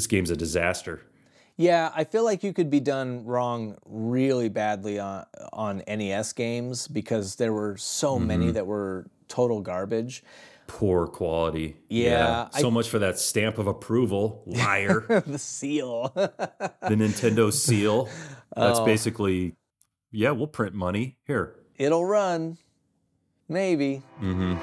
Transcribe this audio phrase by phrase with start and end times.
[0.00, 1.02] this game's a disaster.
[1.58, 6.88] Yeah, I feel like you could be done wrong really badly on on NES games
[6.88, 8.26] because there were so Mm-hmm.
[8.26, 10.24] many that were total garbage.
[10.68, 11.76] Poor quality.
[11.90, 15.04] Yeah, I- So much for that stamp of approval, liar.
[15.26, 16.10] the seal.
[16.14, 18.08] the Nintendo seal.
[18.56, 18.86] That's Oh.
[18.86, 19.54] basically,
[20.12, 21.18] yeah, we'll print money.
[21.26, 21.56] Here.
[21.76, 22.56] It'll run.
[23.50, 24.00] Maybe.
[24.22, 24.56] Mm-hmm.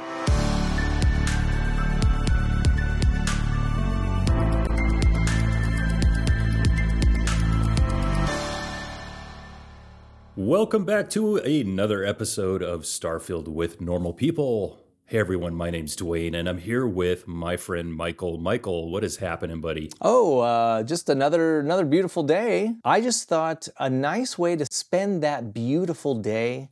[10.47, 14.79] Welcome back to another episode of Starfield with Normal People.
[15.05, 18.37] Hey everyone, my name's Duane, and I'm here with my friend Michael.
[18.37, 19.91] Michael, what is happening, buddy?
[19.99, 22.75] Oh, uh, just another another beautiful day.
[22.85, 26.69] I just thought a nice way to spend that beautiful day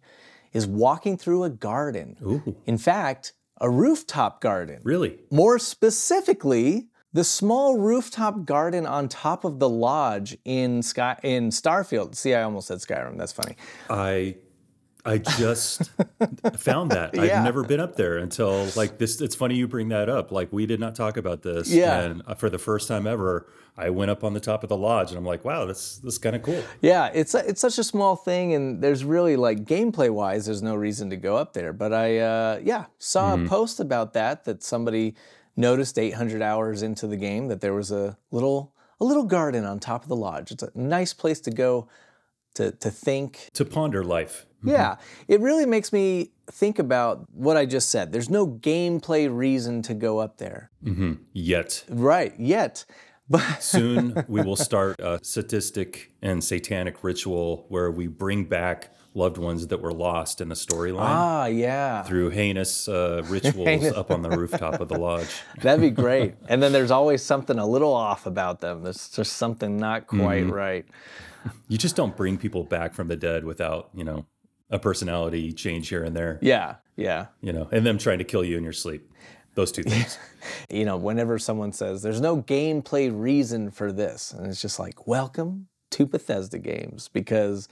[0.53, 2.15] is walking through a garden.
[2.26, 4.79] Ooh, In fact, a rooftop garden.
[4.84, 5.20] really?
[5.31, 12.13] More specifically, the small rooftop garden on top of the lodge in Sky in Starfield.
[12.13, 13.17] See, I almost said Skyrim.
[13.17, 13.55] That's funny.
[13.90, 14.35] I
[15.05, 15.91] I just
[16.57, 17.15] found that.
[17.15, 17.21] Yeah.
[17.21, 19.21] I've never been up there until like this.
[19.21, 20.34] It's funny you bring that up.
[20.34, 21.71] Like we did not talk about this.
[21.71, 22.01] Yeah.
[22.01, 23.47] And for the first time ever,
[23.77, 26.15] I went up on the top of the lodge and I'm like, wow, that's this
[26.15, 26.62] is kind of cool.
[26.81, 30.75] Yeah, it's it's such a small thing, and there's really like gameplay wise, there's no
[30.75, 31.71] reason to go up there.
[31.71, 35.15] But I, uh, yeah, saw a post about that that somebody
[35.55, 39.79] noticed 800 hours into the game that there was a little a little garden on
[39.79, 40.51] top of the lodge.
[40.51, 41.87] It's a nice place to go
[42.55, 43.49] to to think.
[43.53, 44.45] To ponder life.
[44.63, 44.95] Yeah,
[45.27, 48.12] it really makes me think about what I just said.
[48.12, 52.34] There's no gameplay reason to go up there, hmm Yet right?
[52.40, 52.85] Yet,
[53.29, 59.38] but soon we will start a sadistic and satanic ritual where we bring back loved
[59.38, 60.99] ones that were lost in the storyline.
[60.99, 62.04] ah, yeah.
[62.04, 65.41] Through heinous uh, rituals up on the rooftop of the lodge.
[65.62, 66.35] That'd be great.
[66.50, 68.84] and then there's always something a little off about them.
[68.84, 70.86] There's just something not quite right.
[71.68, 74.25] You just don't bring people back from the dead without, you know,
[74.72, 77.28] a personality change here and there, Yeah, yeah.
[77.40, 79.08] you know, and them trying to kill you in your sleep.
[79.54, 80.18] Those two things.
[80.72, 85.06] You know, whenever someone says there's no gameplay reason for this, and it's just like,
[85.08, 87.70] welcome to Bethesda games because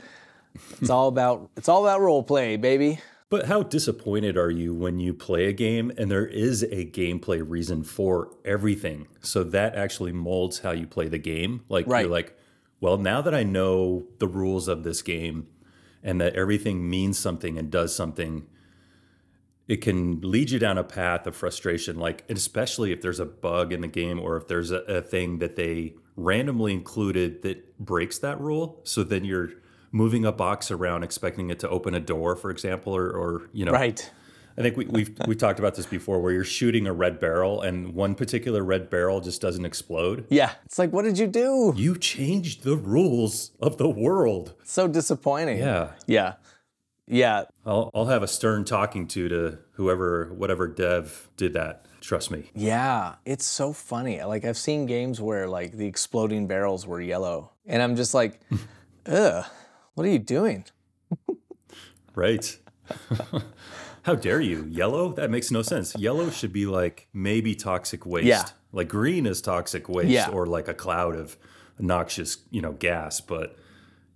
[0.79, 2.99] it's all about it's all about role play, baby.
[3.29, 7.43] but how disappointed are you when you play a game and there is a gameplay
[7.45, 9.07] reason for everything?
[9.21, 11.61] So that actually molds how you play the game.
[11.69, 12.01] Like Right.
[12.01, 12.37] you're like,
[12.79, 15.47] well, now that I know the rules of this game
[16.03, 18.45] and that everything means something and does something,
[19.67, 23.71] it can lead you down a path of frustration like especially if there's a bug
[23.71, 28.19] in the game or if there's a, a thing that they randomly included that breaks
[28.19, 29.51] that rule so then you're
[29.93, 33.63] moving a box around expecting it to open a door for example or, or you
[33.63, 34.11] know Right.
[34.57, 37.61] i think we, we've we've talked about this before where you're shooting a red barrel
[37.61, 40.51] and one particular red barrel just doesn't explode Yeah.
[40.65, 41.73] It's like, what did you do?
[41.77, 45.59] you changed the rules of the world So disappointing.
[45.59, 46.33] yeah Yeah.
[47.07, 47.43] Yeah.
[47.65, 52.49] I'll, I'll have a stern talking to to whoever whatever dev did that trust me
[52.55, 54.23] Yeah, it's so funny.
[54.23, 58.39] Like I've seen games where like the exploding barrels were yellow, and I'm just like,
[59.05, 59.45] ugh,
[59.93, 60.65] what are you doing?
[62.15, 62.57] Right.
[64.03, 64.65] How dare you?
[64.69, 65.13] Yellow?
[65.13, 65.95] That makes no sense.
[65.97, 68.27] Yellow should be like maybe toxic waste.
[68.27, 68.45] Yeah.
[68.71, 70.29] Like green is toxic waste Yeah.
[70.29, 71.37] or like a cloud of
[71.79, 73.55] noxious, you know, gas, but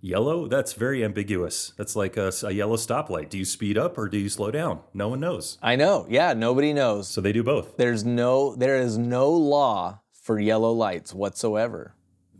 [0.00, 1.72] yellow, that's very ambiguous.
[1.76, 3.30] That's like a, a yellow stoplight.
[3.30, 4.80] Do you speed up or do you slow down?
[4.92, 5.58] No one knows.
[5.62, 6.06] I know.
[6.08, 7.08] Yeah, nobody knows.
[7.08, 7.76] So they do both.
[7.78, 11.94] There's no, there is no law for yellow lights whatsoever.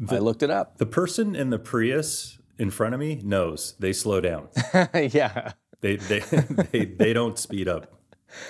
[0.09, 0.78] I looked it up.
[0.78, 3.74] The person in the Prius in front of me knows.
[3.78, 4.48] They slow down.
[4.94, 6.20] yeah, They they
[6.72, 7.92] they, they don't speed up.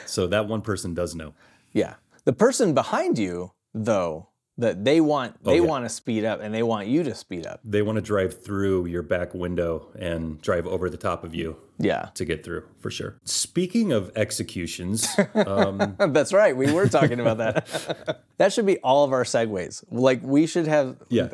[0.06, 1.34] So that one person does know.
[1.72, 1.94] yeah.
[2.24, 5.68] The person behind you, though, that they want, they Oh, yeah.
[5.70, 7.60] want to speed up, and they want you to speed up.
[7.64, 11.56] They want to drive through your back window and drive over the top of you
[11.78, 13.18] Yeah, to get through for sure.
[13.24, 16.54] Speaking of executions, um, that's right.
[16.54, 18.20] We were talking about that.
[18.36, 19.82] that should be all of our segues.
[19.90, 20.96] Like we should have.
[21.08, 21.28] yeah,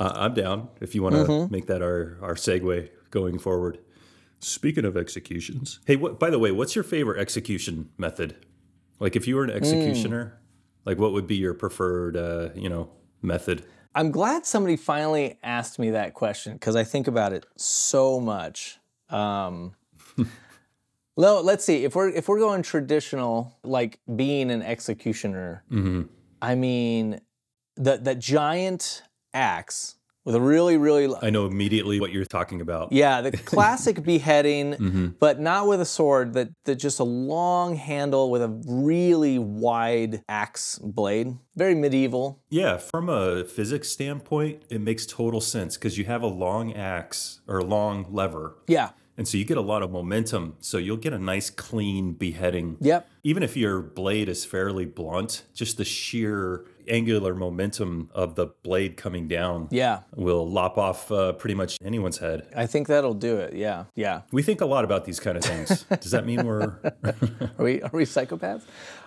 [0.00, 3.78] uh, I'm down if you want to make that our our segue going forward.
[4.40, 8.46] Speaking of executions, hey, what, by the way, what's your favorite execution method?
[8.98, 10.40] Like, if you were an executioner,
[10.86, 13.64] like what would be your preferred, uh, you know, method?
[13.94, 18.78] I'm glad somebody finally asked me that question because I think about it so much.
[19.10, 19.74] Um,
[21.16, 25.64] well, let's see if we're if we're going traditional, like being an executioner.
[25.70, 26.02] Mm-hmm.
[26.40, 27.20] I mean,
[27.76, 29.02] the the giant
[29.34, 32.92] axe with a really, really I know immediately what you're talking about.
[32.92, 35.06] yeah, the classic beheading, Mm-hmm.
[35.18, 36.34] but not with a sword.
[36.34, 41.36] That that just a long handle with a really wide axe blade.
[41.56, 42.38] Very medieval.
[42.50, 47.40] Yeah, from a physics standpoint, it makes total sense because you have a long axe
[47.48, 48.56] or a long lever.
[48.68, 48.90] Yeah.
[49.20, 50.54] And so you get a lot of momentum.
[50.60, 52.78] So you'll get a nice, clean beheading.
[52.80, 53.06] Yep.
[53.22, 58.96] Even if your blade is fairly blunt, just the sheer angular momentum of the blade
[58.96, 60.00] coming down Yeah.
[60.16, 62.48] will lop off uh, pretty much anyone's head.
[62.56, 63.52] I think that'll do it.
[63.52, 63.84] Yeah.
[63.94, 64.22] Yeah.
[64.32, 65.82] We think a lot about these kind of things.
[66.00, 66.78] Does that mean we're.
[67.04, 67.14] Are
[67.58, 68.62] we are we psychopaths?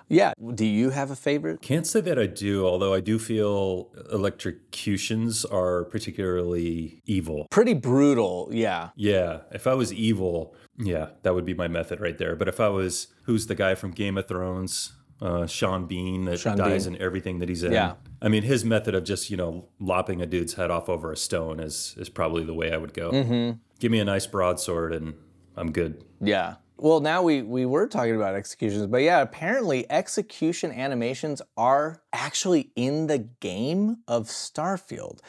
[0.09, 0.33] Yeah.
[0.53, 1.61] Do you have a favorite?
[1.61, 7.47] Can't say that I do, although I do feel electrocutions are particularly evil.
[7.49, 8.49] Pretty brutal.
[8.51, 8.89] Yeah.
[8.95, 12.35] Yeah, if I was evil, yeah, that would be my method right there.
[12.35, 14.93] But if I was, who's the guy from Game of Thrones?
[15.21, 16.95] Uh, Sean Bean that Sean dies Bean.
[16.95, 17.71] in everything that he's in.
[17.71, 17.93] Yeah.
[18.21, 21.17] I mean, his method of just you know lopping a dude's head off over a
[21.17, 23.11] stone is is probably the way I would go.
[23.11, 23.57] Mm-hmm.
[23.79, 25.13] Give me a nice broadsword and
[25.55, 26.03] I'm good.
[26.19, 26.55] Yeah.
[26.77, 32.71] Well, now we we were talking about executions, but yeah, apparently execution animations are actually
[32.75, 35.19] in the game of Starfield.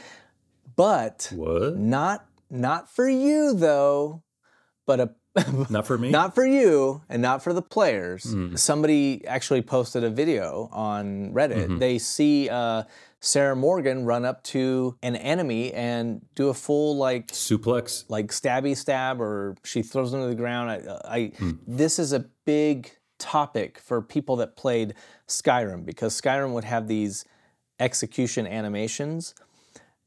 [0.76, 1.76] But What?
[1.76, 4.22] not not for you though,
[4.86, 5.10] but a
[5.68, 6.10] Not for me.
[6.10, 8.34] not for you and not for the players.
[8.54, 11.80] Somebody actually posted a video on Reddit.
[11.80, 12.84] They see uh,
[13.24, 18.04] Sarah Morgan run up to an enemy and do a full like Suplex.
[18.08, 20.70] like stabby stab or she throws them to the ground.
[20.70, 21.52] I, I hmm.
[21.66, 24.94] this is a big topic for people that played
[25.26, 27.24] Skyrim because Skyrim would have these
[27.80, 29.34] execution animations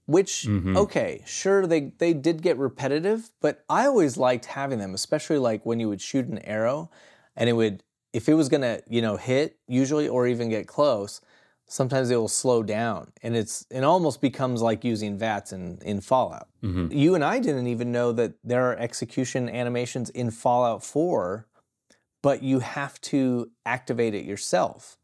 [0.05, 0.77] which mm-hmm.
[0.77, 5.65] okay sure they they did get repetitive but i always liked having them especially like
[5.65, 6.89] when you would shoot an arrow
[7.35, 7.83] and it would
[8.13, 11.19] if it was gonna you know hit usually or even get close
[11.67, 16.01] sometimes it will slow down and it's it almost becomes like using VATS in in
[16.01, 16.47] fallout
[16.91, 21.45] you and i didn't even know that there are execution animations in fallout 4
[22.21, 24.97] but you have to activate it yourself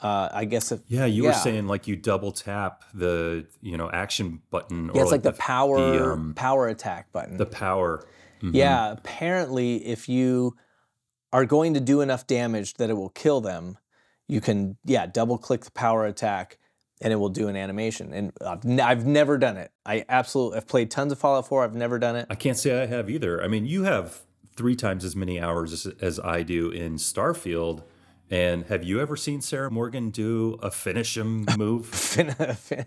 [0.00, 3.90] uh, i guess if Yeah, you were saying like you double tap the you know
[3.90, 4.90] action button.
[4.94, 8.04] yeah, it's like, the, power the, um, power attack button the power.
[8.40, 8.50] Mhm.
[8.54, 10.56] Yeah, apparently, if you
[11.32, 13.78] are going to do enough damage that it will kill them,
[14.28, 16.58] you can, yeah, double click the power attack
[17.00, 18.12] and it will do an animation.
[18.12, 19.72] And I've, n- I've never done it.
[19.84, 21.64] I absolutely, I've played tons of Fallout 4.
[21.64, 22.26] I've never done it.
[22.30, 23.42] I can't say I have either.
[23.42, 24.22] I mean, you have
[24.56, 27.82] three times as many hours as, as I do in Starfield.
[28.30, 31.86] And have you ever seen Sarah Morgan do a finish him move?
[31.86, 32.86] Fin- fin-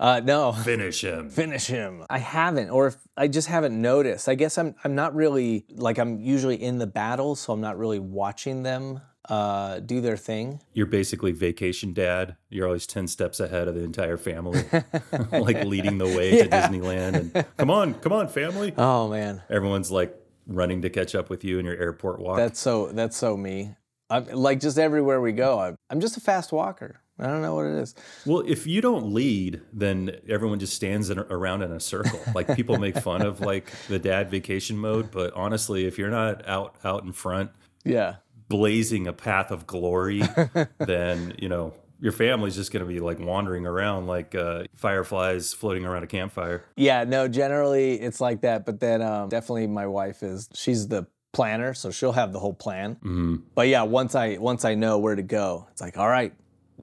[0.00, 1.28] uh, no, finish him.
[1.28, 2.04] finish him.
[2.08, 4.26] I haven't, or if I just haven't noticed.
[4.26, 7.76] I guess I'm, I'm not really, like, I'm usually in the battle, so I'm not
[7.76, 10.60] really watching them uh, do their thing.
[10.72, 12.36] You're basically vacation dad.
[12.48, 14.62] You're always 10 steps ahead of the entire family,
[15.32, 17.14] like leading the way to Disneyland.
[17.14, 18.74] And come on, come on, family.
[18.76, 19.42] Oh, man.
[19.50, 22.36] Everyone's like running to catch up with you in your airport walk.
[22.36, 23.74] That's so that's so me.
[24.08, 25.58] I'm like just everywhere we go.
[25.58, 27.00] I'm, I'm just a fast walker.
[27.18, 27.94] I don't know what it is.
[28.26, 32.20] Well, if you don't lead, then everyone just stands in, around in a circle.
[32.34, 36.46] Like people make fun of like the dad vacation mode, but honestly, if you're not
[36.46, 37.50] out out in front
[37.86, 38.16] Yeah.
[38.48, 40.22] Blazing a path of glory,
[40.78, 45.54] then you know your family's just going to be like wandering around like uh, fireflies
[45.54, 46.64] floating around a campfire.
[46.76, 51.06] Yeah, no, generally it's like that, but then um, definitely my wife is she's the
[51.32, 52.96] planner, so she'll have the whole plan.
[52.96, 53.36] Mm-hmm.
[53.54, 56.34] But yeah, once I once I know where to go, it's like, all right,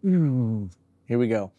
[0.02, 1.52] here we go.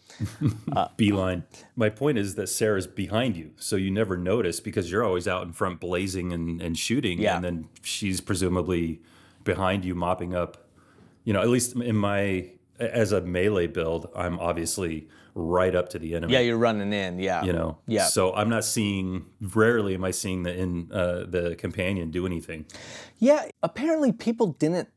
[0.97, 1.45] Beeline.
[1.77, 5.45] My point is that Sarah's behind you, so you never notice because you're always out
[5.47, 7.37] in front blazing and, and shooting, Yeah.
[7.37, 9.01] and then she's presumably
[9.45, 10.69] behind you mopping up.
[11.25, 15.99] You know, at least in my as a melee build, I'm obviously right up to
[15.99, 16.33] the enemy.
[16.33, 17.19] Yeah, you're running in.
[17.19, 17.45] Yeah.
[17.45, 17.79] you know.
[17.87, 18.07] Yeah.
[18.07, 19.27] So I'm not seeing.
[19.41, 22.67] Rarely am I seeing the in uh, the companion do anything.
[23.19, 24.89] Yeah, apparently people didn't.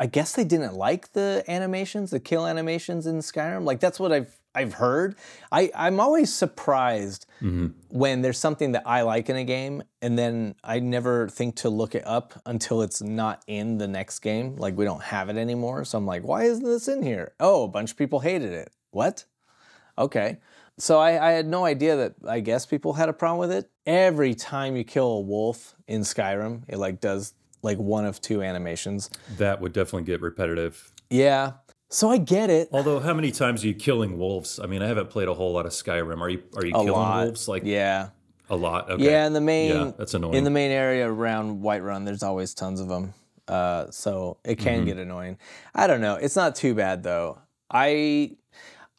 [0.00, 3.64] I guess they didn't like the animations, the kill animations in Skyrim.
[3.64, 5.16] Like that's what I've I've heard.
[5.50, 7.68] I I'm always surprised mm-hmm.
[7.88, 11.70] when there's something that I like in a game, and then I never think to
[11.70, 14.56] look it up until it's not in the next game.
[14.56, 17.32] Like we don't have it anymore, so I'm like, why isn't this in here?
[17.40, 18.72] Oh, a bunch of people hated it.
[18.90, 19.24] What?
[19.98, 20.38] Okay.
[20.78, 23.70] So I, I had no idea that I guess people had a problem with it.
[23.86, 28.42] Every time you kill a wolf in Skyrim, it like does like one of two
[28.42, 29.10] animations.
[29.36, 30.90] That would definitely get repetitive.
[31.10, 31.52] Yeah.
[31.92, 32.68] So I get it.
[32.72, 34.58] Although, how many times are you killing wolves?
[34.58, 36.20] I mean, I haven't played a whole lot of Skyrim.
[36.20, 37.24] Are you are you A killing lot.
[37.24, 38.08] wolves like yeah.
[38.48, 38.90] a lot?
[38.90, 39.04] Okay.
[39.04, 40.34] Yeah, in the main Yeah, that's annoying.
[40.34, 43.12] in the main area around Whiterun, there's always tons of them.
[43.46, 44.84] Uh, so it can Mm-hmm.
[44.86, 45.36] get annoying.
[45.74, 46.14] I don't know.
[46.14, 47.38] It's not too bad though.
[47.70, 48.36] I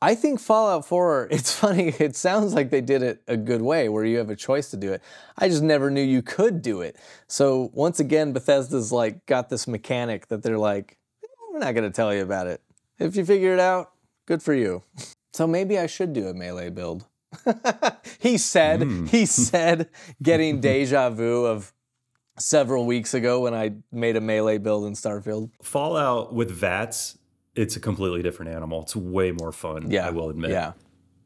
[0.02, 3.88] I think Fallout 4, it's funny, it sounds like they did it a good way
[3.90, 5.02] where you have a choice to do it.
[5.38, 6.98] I just never knew you could do it.
[7.28, 11.90] So once again, Bethesda's like got this mechanic that they're like, "Eh, we're not going
[11.90, 12.62] to tell you about it.
[13.04, 13.92] If you figure it out,
[14.26, 14.84] good for you.
[15.34, 17.06] So maybe I should do a melee build.
[18.20, 19.06] he said, hmm.
[19.08, 19.90] he said,
[20.22, 21.74] getting deja vu of
[22.40, 25.52] several weeks ago when I made a melee build in Starfield.
[25.62, 27.18] Fallout with VATS,
[27.56, 28.84] it's a completely different animal.
[28.84, 30.08] It's way more fun, Yeah.
[30.08, 30.52] I will admit.
[30.52, 30.74] Yeah.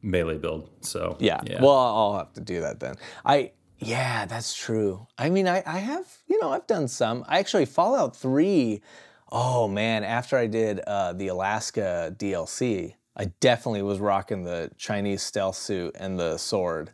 [0.02, 0.70] Melee build.
[0.80, 1.40] So Yeah.
[1.60, 2.96] Well, I'll have to do that then.
[3.24, 5.06] I yeah, that's true.
[5.16, 7.24] I mean, I I have you know I've done some.
[7.28, 8.82] I actually Fallout Three.
[9.30, 15.22] Oh man, after I did uh, the Alaska DLC, I definitely was rocking the Chinese
[15.22, 16.90] stealth suit and the sword.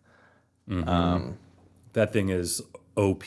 [0.69, 2.62] that thing is
[2.97, 3.25] OP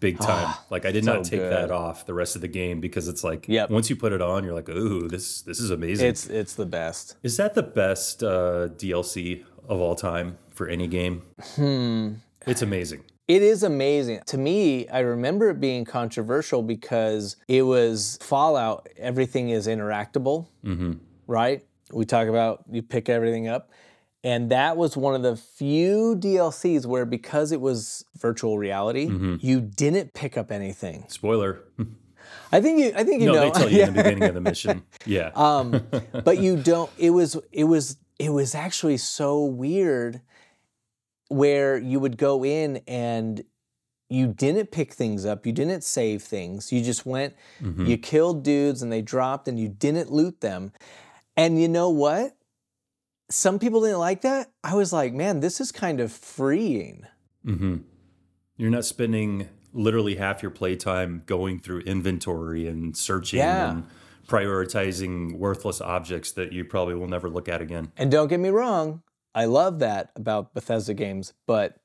[0.00, 0.54] big time.
[0.70, 1.52] like I did not Ah, take good.
[1.52, 3.68] that off the rest of the game because it's like Yep.
[3.70, 6.06] once you put it on, you're like, ooh, this this is amazing.
[6.08, 7.16] It's it's the best.
[7.22, 11.22] is that the best uh, DLC of all time for any game?
[11.56, 12.12] Hmm.
[12.46, 13.02] It's amazing.
[13.30, 14.22] It is amazing.
[14.26, 20.48] To me, I remember it being controversial because it was Fallout, everything is interactable,
[21.28, 21.64] right?
[21.92, 23.70] We talk about you pick everything up.
[24.24, 29.08] And that was one of the few DLCs where, because it was virtual reality,
[29.40, 31.04] you didn't pick up anything.
[31.06, 31.62] Spoiler.
[32.52, 32.92] I think you.
[32.96, 33.40] I think you no, know.
[33.42, 34.82] they tell you in the beginning of the mission.
[35.06, 35.30] Yeah.
[35.36, 35.86] um,
[36.24, 36.90] but you don't.
[36.98, 37.36] It was.
[37.52, 37.96] It was.
[38.18, 40.20] It was actually so weird,
[41.30, 43.42] where you would go in and
[44.08, 47.86] you didn't pick things up, you didn't save things, you just went, Mm-hmm.
[47.86, 50.72] you killed dudes and they dropped, and you didn't loot them.
[51.36, 52.36] And you know what?
[53.30, 54.50] Some people didn't like that.
[54.64, 57.06] I was like, man, this is kind of freeing.
[57.44, 57.76] hmm
[58.56, 63.70] You're not spending literally half your playtime going through inventory and searching Yeah.
[63.70, 63.86] and
[64.26, 67.92] prioritizing worthless objects that you probably will never look at again.
[67.96, 69.02] And don't get me wrong,
[69.34, 71.76] I love that about Bethesda games, but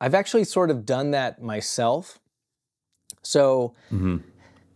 [0.00, 2.18] I've actually sort of done that myself.
[3.22, 4.18] So, mm-hmm.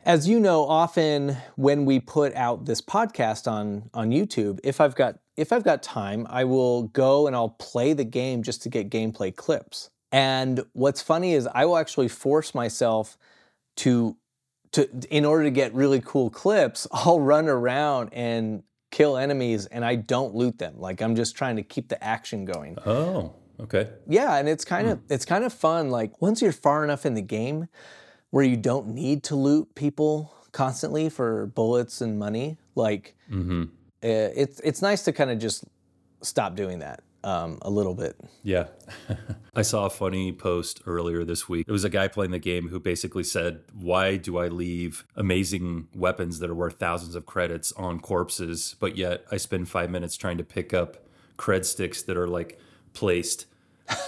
[0.05, 4.95] as you know, often when we put out this podcast on on YouTube, if I've
[4.95, 8.69] got if I've got time, I will go and I'll play the game just to
[8.69, 9.91] get gameplay clips.
[10.13, 13.19] And what's funny is I will actually force myself
[13.79, 14.17] to
[14.73, 18.63] to in order to get really cool clips, I'll run around and
[18.97, 20.75] kill enemies and I don't loot them.
[20.79, 22.79] Like I'm just trying to keep the action going.
[22.87, 23.91] Oh, okay.
[24.09, 25.91] Yeah, and it's kind of it's kind of fun.
[25.91, 27.69] Like once you're far enough in the game
[28.31, 33.63] where you don't need to loot people constantly for bullets and money, like Mm-hmm.
[33.65, 35.65] uh, it's it's nice to kind of just
[36.23, 38.17] stop doing that um, a little bit.
[38.45, 38.69] Yeah.
[39.57, 41.67] I saw a funny post earlier this week.
[41.69, 45.89] It was a guy playing the game who basically said, Why do I leave amazing
[45.95, 50.17] weapons that are worth thousands of credits on corpses, but yet I spend five minutes
[50.17, 50.99] trying to pick up
[51.37, 52.61] cred sticks that are like
[52.93, 53.47] placed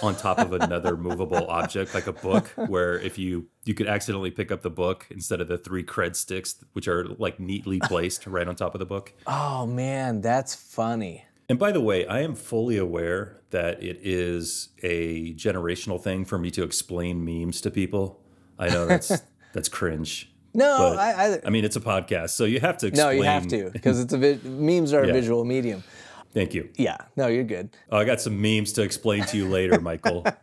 [0.01, 4.31] on top of another movable object like a book where if you you could accidentally
[4.31, 8.27] pick up the book instead of the three cred sticks which are like neatly placed
[8.27, 11.25] right on top of the book Oh man, that's funny.
[11.49, 16.37] And by the way, I am fully aware that it is a generational thing for
[16.37, 18.21] me to explain memes to people.
[18.59, 19.11] I know that's
[19.53, 20.31] that's cringe.
[20.53, 23.17] No, I, I I mean, it's a podcast, so you have to no, explain.
[23.17, 25.11] you have to because it's a vi- memes are Yeah.
[25.11, 25.83] a visual medium.
[26.33, 26.69] Thank you.
[26.75, 27.69] Yeah, no, you're good.
[27.91, 30.25] Oh, I got some memes to explain to you later, Michael.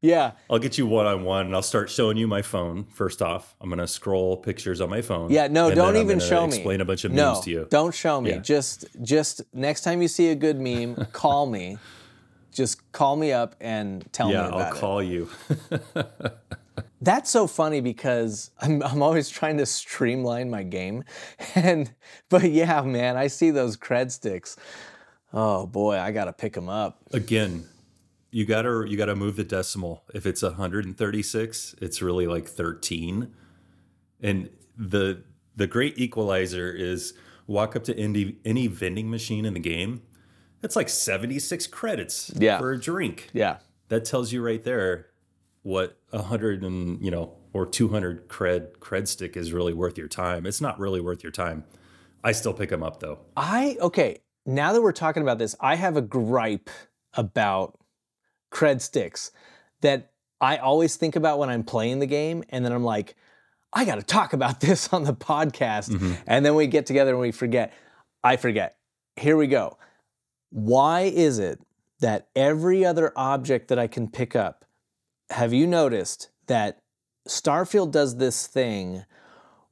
[0.00, 2.84] Yeah, I'll get you one on one, and I'll start showing you my phone.
[2.84, 5.32] First off, I'm gonna scroll pictures on my phone.
[5.32, 5.48] yeah.
[5.48, 6.54] No, don't even show me.
[6.54, 7.66] Explain a bunch of no, memes to you.
[7.68, 8.30] don't show me.
[8.30, 8.38] Yeah.
[8.38, 11.78] Just, just next time you see a good meme, call me.
[12.52, 14.78] Just call me up and tell Yeah, me Yeah, I'll it.
[14.78, 15.28] call you.
[17.00, 21.04] That's so funny because I'm, I'm always trying to streamline my game.
[21.54, 21.92] And,
[22.28, 24.56] but yeah, man, I see those cred sticks.
[25.32, 27.00] Oh boy, I got to pick them up.
[27.12, 27.66] Again,
[28.30, 30.04] you gotta you gotta move the decimal.
[30.14, 33.32] If it's 136, it's really like 13.
[34.20, 35.22] And the
[35.56, 37.14] the great equalizer is
[37.46, 40.02] walk up to any any vending machine in the game.
[40.62, 42.58] It's like 76 credits Yeah.
[42.58, 43.28] for a drink.
[43.32, 43.58] Yeah.
[43.88, 45.06] That tells you right there
[45.68, 50.08] what a hundred and you know or 200 cred cred stick is really worth your
[50.08, 50.46] time.
[50.46, 51.64] It's not really worth your time.
[52.24, 53.18] I still pick them up though.
[53.36, 56.70] I, okay, now that we're talking about this, I have a gripe
[57.14, 57.78] about
[58.50, 59.30] cred sticks
[59.82, 60.10] that
[60.40, 62.44] I always think about when I'm playing the game.
[62.48, 63.14] And then I'm like,
[63.72, 65.90] I got to talk about this on the podcast.
[65.90, 66.14] Mm-hmm.
[66.26, 67.74] And then we get together and we forget.
[68.24, 68.76] I forget.
[69.16, 69.78] Here we go.
[70.50, 71.60] Why is it
[72.00, 74.64] that every other object that I can pick up,
[75.30, 76.80] have you noticed that
[77.28, 79.04] Starfield does this thing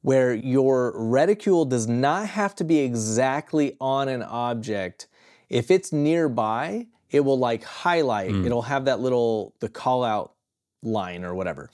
[0.01, 5.07] where your reticule does not have to be exactly on an object.
[5.49, 8.45] If it's nearby, it will like highlight, hmm.
[8.45, 10.33] it'll have that little, the call out
[10.83, 11.69] line or whatever.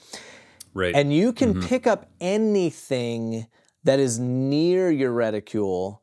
[0.72, 0.94] Right.
[0.94, 1.68] And you can mm-hmm.
[1.68, 3.46] pick up anything
[3.84, 6.02] that is near your reticule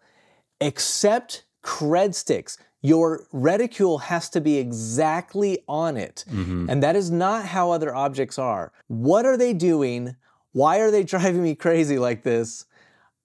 [0.61, 2.57] except cred sticks.
[2.81, 6.25] Your reticule has to be exactly on it.
[6.29, 6.69] Mm-hmm.
[6.69, 8.71] And that is not how other objects are.
[8.87, 10.15] What are they doing?
[10.53, 12.65] Why are they driving me crazy like this?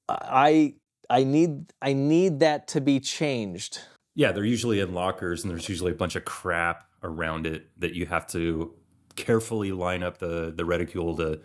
[0.08, 0.74] I
[1.08, 3.80] I need I need that to be changed.
[4.14, 7.94] yeah, they're usually in lockers and there's usually a bunch of crap around it that
[7.94, 8.74] you have to
[9.14, 11.40] carefully line up the, the reticule to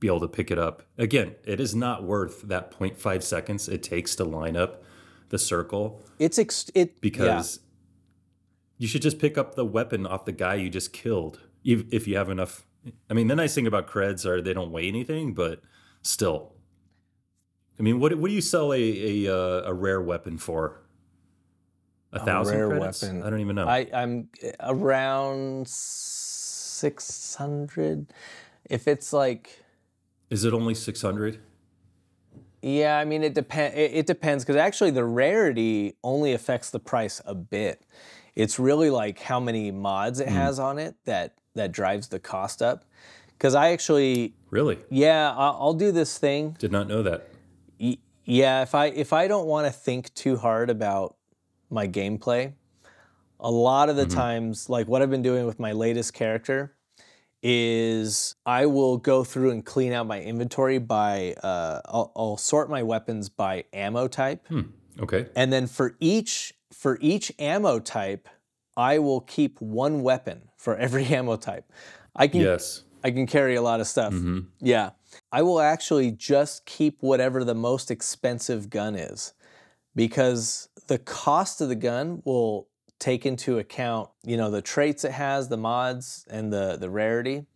[0.00, 0.82] be able to pick it up.
[0.98, 4.82] Again, it is not worth that 0.5 seconds it takes to line up
[5.28, 7.60] the circle It's ex- it because
[8.78, 12.06] you should just pick up the weapon off the guy you just killed if, if
[12.06, 12.66] you have enough.
[13.10, 15.60] I mean, the nice thing about creds are they don't weigh anything, but
[16.02, 16.52] still.
[17.78, 18.78] I mean, what, what do you sell a,
[19.26, 20.82] a, uh, a rare weapon for?
[22.12, 23.02] A thousand rare credits?
[23.02, 23.22] weapon.
[23.22, 23.66] I don't even know.
[23.66, 24.28] I, I'm
[24.60, 28.06] around six hundred.
[28.64, 29.62] If it's like
[30.30, 31.40] Is it only 600?
[32.66, 33.74] Yeah, I mean it depend.
[33.74, 37.82] It, it depends because actually the rarity only affects the price a bit.
[38.34, 40.34] It's really like how many mods it hmm.
[40.34, 42.84] has on it that that drives the cost up.
[43.28, 44.78] Because I actually, Really?
[44.90, 46.56] yeah, I'll, I'll do this thing.
[46.58, 47.28] Did not know that.
[47.78, 51.16] Y- Yeah, if I if I don't want to think too hard about
[51.70, 52.52] my gameplay,
[53.38, 54.18] a lot of the mm-hmm.
[54.18, 56.75] times, like what I've been doing with my latest character,
[57.48, 62.68] is I will go through and clean out my inventory by uh, I'll, I'll sort
[62.68, 64.44] my weapons by ammo type,
[65.00, 65.26] Okay.
[65.36, 68.28] and then for each for each ammo type,
[68.76, 71.70] I will keep one weapon for every ammo type.
[72.16, 72.82] I can Yes.
[73.04, 74.12] I can carry a lot of stuff.
[74.60, 74.90] Yeah.
[75.30, 79.32] I will actually just keep whatever the most expensive gun is
[79.94, 82.66] because the cost of the gun will
[82.98, 87.46] take into account, you know, the traits it has, the mods and the the rarity.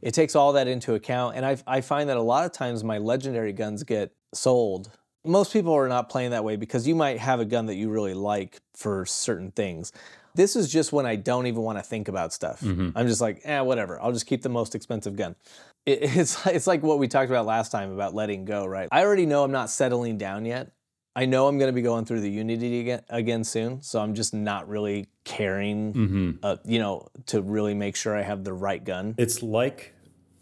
[0.00, 2.82] It takes all that into account and I I find that a lot of times
[2.84, 4.90] my legendary guns get sold.
[5.24, 7.90] Most people are not playing that way because you might have a gun that you
[7.90, 9.92] really like for certain things.
[10.34, 12.62] This is just when I don't even want to think about stuff.
[12.94, 14.00] I'm just like, eh, whatever.
[14.00, 15.34] I'll just keep the most expensive gun.
[15.84, 18.88] It, it's it's like what we talked about last time about letting go, right?
[18.92, 20.70] I already know I'm not settling down yet.
[21.20, 24.14] I know I'm going to be going through the Unity again, again soon, so I'm
[24.14, 28.82] just not really caring, uh, you know, to really make sure I have the right
[28.84, 29.14] gun.
[29.18, 29.94] It's like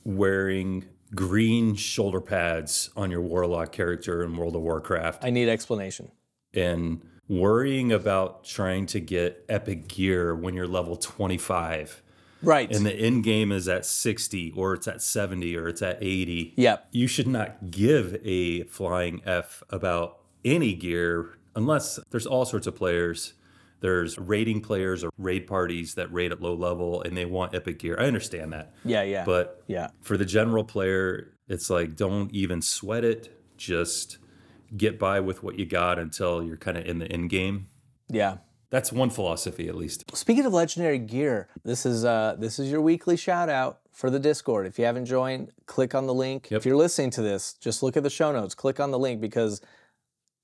[0.05, 0.85] wearing
[1.15, 6.11] green shoulder pads on your warlock character in World of Warcraft I need explanation.
[6.53, 12.03] and worrying about trying to get epic gear when you're level 25
[12.43, 12.71] Right.
[12.75, 16.53] and the end game is at 60 or it's at 70 or it's at 80.
[16.57, 16.89] Yep.
[16.93, 22.75] You should not give a flying F about any gear unless there's all sorts of
[22.75, 23.35] players.
[23.81, 27.81] There's raiding players or raid parties that raid at low level and they want epic
[27.81, 27.97] gear.
[27.99, 28.73] I understand that.
[28.85, 29.25] Yeah, yeah.
[29.25, 29.89] But yeah.
[30.01, 33.39] for the general player, it's like don't even sweat it.
[33.59, 34.19] Just
[34.77, 37.69] get by with what you got until you're kind of in the end game.
[38.09, 38.39] Yeah.
[38.71, 40.05] That's one philosophy, at least.
[40.17, 44.19] Speaking of legendary gear, this is uh, this is your weekly shout out for the
[44.19, 44.67] Discord.
[44.67, 46.49] If you haven't joined, click on the link.
[46.51, 48.55] If you're listening to this, just look at the show notes.
[48.55, 49.61] Click on the link because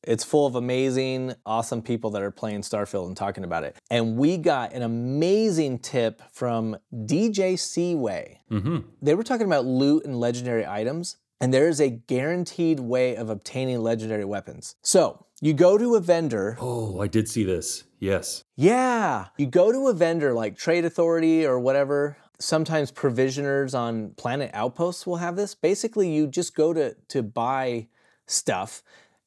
[0.04, 3.76] it's full of amazing, awesome people that are playing Starfield and talking about it.
[3.90, 8.40] And we got an amazing tip from DJ Seaway.
[8.50, 8.78] Mm-hmm.
[9.00, 13.30] They were talking about loot and legendary items, and there is a guaranteed way of
[13.30, 14.76] obtaining legendary weapons.
[14.82, 16.56] So you go to a vendor.
[16.60, 17.84] Oh, I did see this.
[17.98, 18.44] Yes.
[18.56, 19.26] Yeah.
[19.36, 22.16] You go to a vendor like Trade Authority or whatever.
[22.38, 25.54] Sometimes provisioners on Planet Outposts will have this.
[25.54, 27.88] Basically, you just go to, to buy
[28.26, 28.82] stuff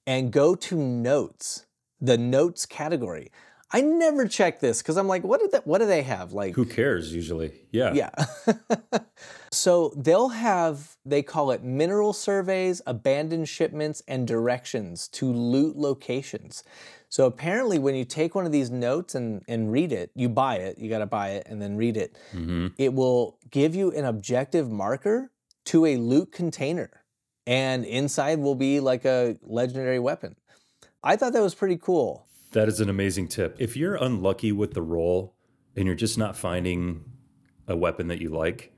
[0.07, 1.65] and go to notes,
[1.99, 3.31] the notes category.
[3.71, 6.31] I never check this because I'm like, what do they, what do they have?
[6.33, 7.51] Like, Who cares usually?
[7.71, 7.93] Yeah.
[7.93, 8.11] yeah.
[9.51, 16.63] so they'll have, they call it mineral surveys, abandoned shipments, and directions to loot locations.
[17.09, 20.57] So apparently, when you take one of these notes and, and read it, you buy
[20.57, 22.67] it, you got to buy it and then read it, mm-hmm.
[22.77, 25.31] it will give you an objective marker
[25.65, 27.03] to a loot container.
[27.47, 30.35] And inside will be like a legendary weapon.
[31.03, 32.25] I thought that was pretty cool.
[32.51, 33.55] That is an amazing tip.
[33.59, 35.35] If you're unlucky with the roll
[35.75, 37.03] and you're just not finding
[37.67, 38.73] a weapon that you like,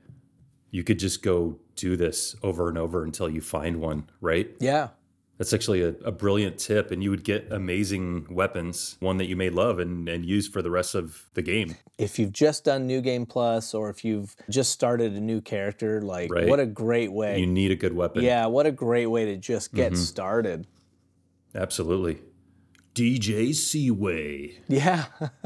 [0.70, 4.50] you could just go do this over and over until you find one, right?
[4.60, 4.88] Yeah.
[5.38, 9.36] That's actually a, a, brilliant tip, and you would get amazing weapons, one that you
[9.36, 11.76] may love and, and use for the rest of the game.
[11.96, 16.02] If you've just done New Game Plus or if you've just started a new character,
[16.02, 16.48] like right.
[16.48, 17.38] what a great way.
[17.38, 18.24] You need a good weapon.
[18.24, 20.02] Yeah, what a great way to just get mm-hmm.
[20.02, 20.66] started.
[21.54, 22.18] Absolutely.
[22.94, 24.58] DJ Seaway.
[24.66, 25.04] Yeah.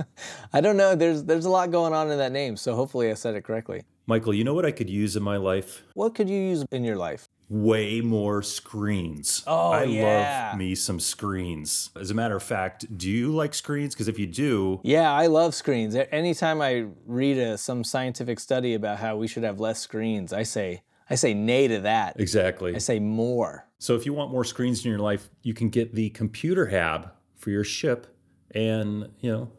[0.55, 0.95] I don't know.
[0.95, 3.83] There's there's a lot going on in that name, so hopefully I said it correctly.
[4.07, 5.83] Michael, you know what I could use in my life?
[5.95, 7.29] What could you use in your life?
[7.53, 9.45] Way more screens.
[9.47, 10.49] Oh, I yeah.
[10.49, 11.91] love me some screens.
[12.01, 13.95] As a matter of fact, do you like screens?
[13.95, 15.95] Because if you do, yeah, I love screens.
[15.95, 20.45] Anytime I read a, some scientific study about how we should have less screens, I
[20.45, 22.19] say I say nay to that.
[22.19, 22.75] Exactly.
[22.75, 23.69] I say more.
[23.79, 27.13] So if you want more screens in your life, you can get the computer hab
[27.37, 28.07] for your ship,
[28.55, 29.53] and you know,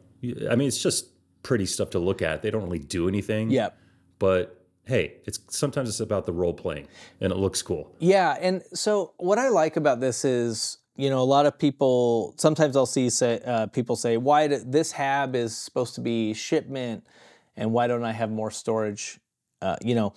[0.50, 1.10] I mean, it's just
[1.44, 2.42] pretty stuff to look at.
[2.42, 3.50] They don't really do anything.
[3.50, 3.78] Yep.
[4.18, 6.88] But hey, it's sometimes it's about the role playing
[7.20, 7.94] and it looks cool.
[7.98, 12.34] Yeah, and so what I like about this is you know a lot of people
[12.36, 16.34] sometimes I'll see say uh, people say why do, this hab is supposed to be
[16.34, 17.04] shipment
[17.56, 19.18] and why don't I have more storage?
[19.62, 20.14] Uh, you know,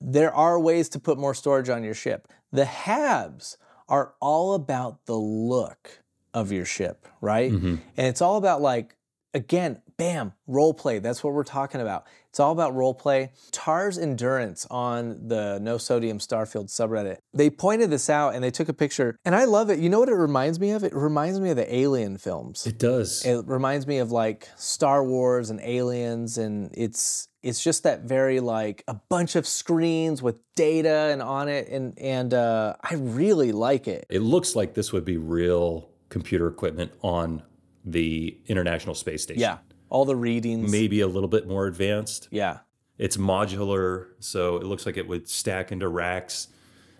[0.00, 2.28] there are ways to put more storage on your ship.
[2.52, 3.56] The habs
[3.88, 6.02] are all about the look
[6.34, 7.52] of your ship, right?
[7.52, 7.76] Mm-hmm.
[7.96, 8.96] And it's all about like
[9.34, 10.98] again, bam, role play.
[10.98, 12.06] That's what we're talking about.
[12.28, 13.32] It's all about role play.
[13.50, 17.16] Tars Endurance on the No Sodium Starfield subreddit.
[17.32, 19.78] They pointed this out and they took a picture, and I love it.
[19.78, 20.84] You know what it reminds me of?
[20.84, 22.66] It reminds me of the Alien films.
[22.66, 23.24] It does.
[23.24, 28.40] It reminds me of like Star Wars and Aliens, and it's it's just that very
[28.40, 33.52] like a bunch of screens with data and on it, and and uh, I really
[33.52, 34.06] like it.
[34.10, 37.42] It looks like this would be real computer equipment on
[37.84, 39.40] the International Space Station.
[39.40, 39.58] Yeah.
[39.88, 40.70] All the readings.
[40.70, 42.28] Maybe a little bit more advanced.
[42.30, 42.58] Yeah.
[42.98, 46.48] It's modular, so it looks like it would stack into racks.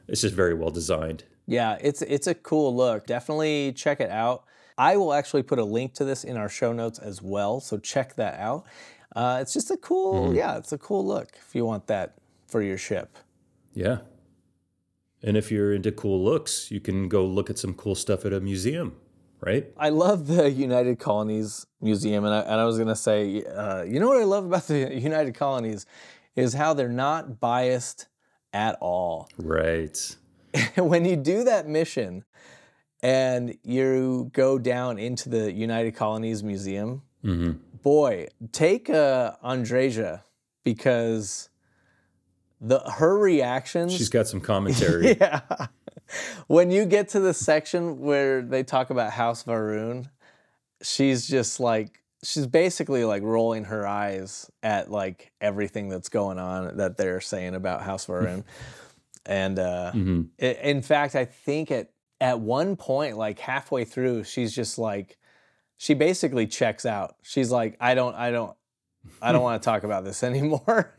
[0.08, 1.24] It's just very well designed.
[1.46, 3.06] Yeah, it's it's a cool look.
[3.06, 4.44] Definitely check it out.
[4.78, 7.78] I will actually put a link to this in our show notes as well, so
[7.78, 8.66] check that out.
[9.14, 10.36] Uh, it's just a cool, mm-hmm.
[10.36, 13.16] yeah, it's a cool look if you want that for your ship.
[13.72, 13.98] Yeah.
[15.22, 18.34] And if you're into cool looks, you can go look at some cool stuff at
[18.34, 18.96] a museum
[19.40, 19.66] right?
[19.76, 23.82] I love the United Colonies Museum, and I, and I was going to say, uh,
[23.82, 25.86] you know what I love about the United Colonies
[26.34, 28.08] is how they're not biased
[28.52, 29.28] at all.
[29.38, 30.16] Right.
[30.76, 32.24] when you do that mission
[33.02, 37.52] and you go down into the United Colonies Museum, mm-hmm.
[37.82, 40.22] boy, take uh, Andreja
[40.64, 41.48] because
[42.60, 43.94] the her reactions.
[43.94, 45.16] She's got some commentary.
[45.20, 45.40] yeah
[46.46, 50.08] when you get to the section where they talk about House Va'ruun,
[50.82, 56.76] she's just like she's basically like rolling her eyes at like everything that's going on
[56.76, 58.44] that they're saying about House Va'ruun.
[59.26, 60.22] and uh, mm-hmm.
[60.38, 61.90] it, in fact, I think at
[62.20, 65.18] at one point, like halfway through, she's just like
[65.76, 67.16] she basically checks out.
[67.22, 68.56] She's like, I don't, I don't,
[69.20, 70.94] I don't want to talk about this anymore.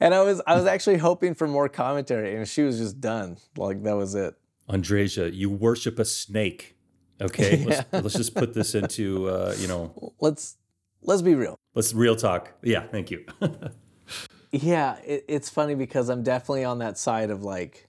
[0.00, 3.38] and I was I was actually hoping for more commentary, and she was just done.
[3.56, 4.34] Like that was it.
[4.68, 6.76] Andreja, you worship a snake.
[7.20, 7.66] Okay, yeah.
[7.66, 10.12] let's, let's just put this into uh, you know.
[10.20, 10.56] Let's
[11.02, 11.56] let's be real.
[11.74, 12.52] Let's real talk.
[12.62, 13.24] Yeah, thank you.
[14.50, 17.88] yeah, it, it's funny because I'm definitely on that side of like,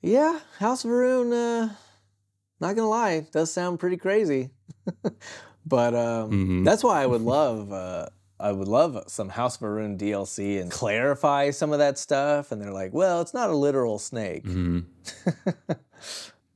[0.00, 1.32] yeah, House Va'ruun.
[1.32, 1.74] Uh,
[2.60, 4.50] not gonna lie, does sound pretty crazy.
[5.66, 6.64] But um, mm-hmm.
[6.64, 7.72] that's why I would love.
[7.72, 8.06] Uh,
[8.40, 12.50] I would love some House Va'ruun DLC and clarify some of that stuff.
[12.50, 14.44] And they're like, well, it's not a literal snake.
[14.44, 14.80] Mm-hmm.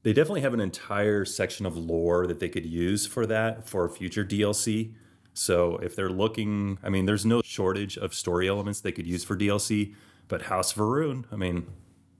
[0.02, 3.86] they definitely have an entire section of lore that they could use for that for
[3.90, 4.94] future DLC.
[5.34, 9.24] So if they're looking, I mean, there's no shortage of story elements they could use
[9.24, 9.94] for DLC,
[10.28, 11.66] but House Va'ruun, I mean,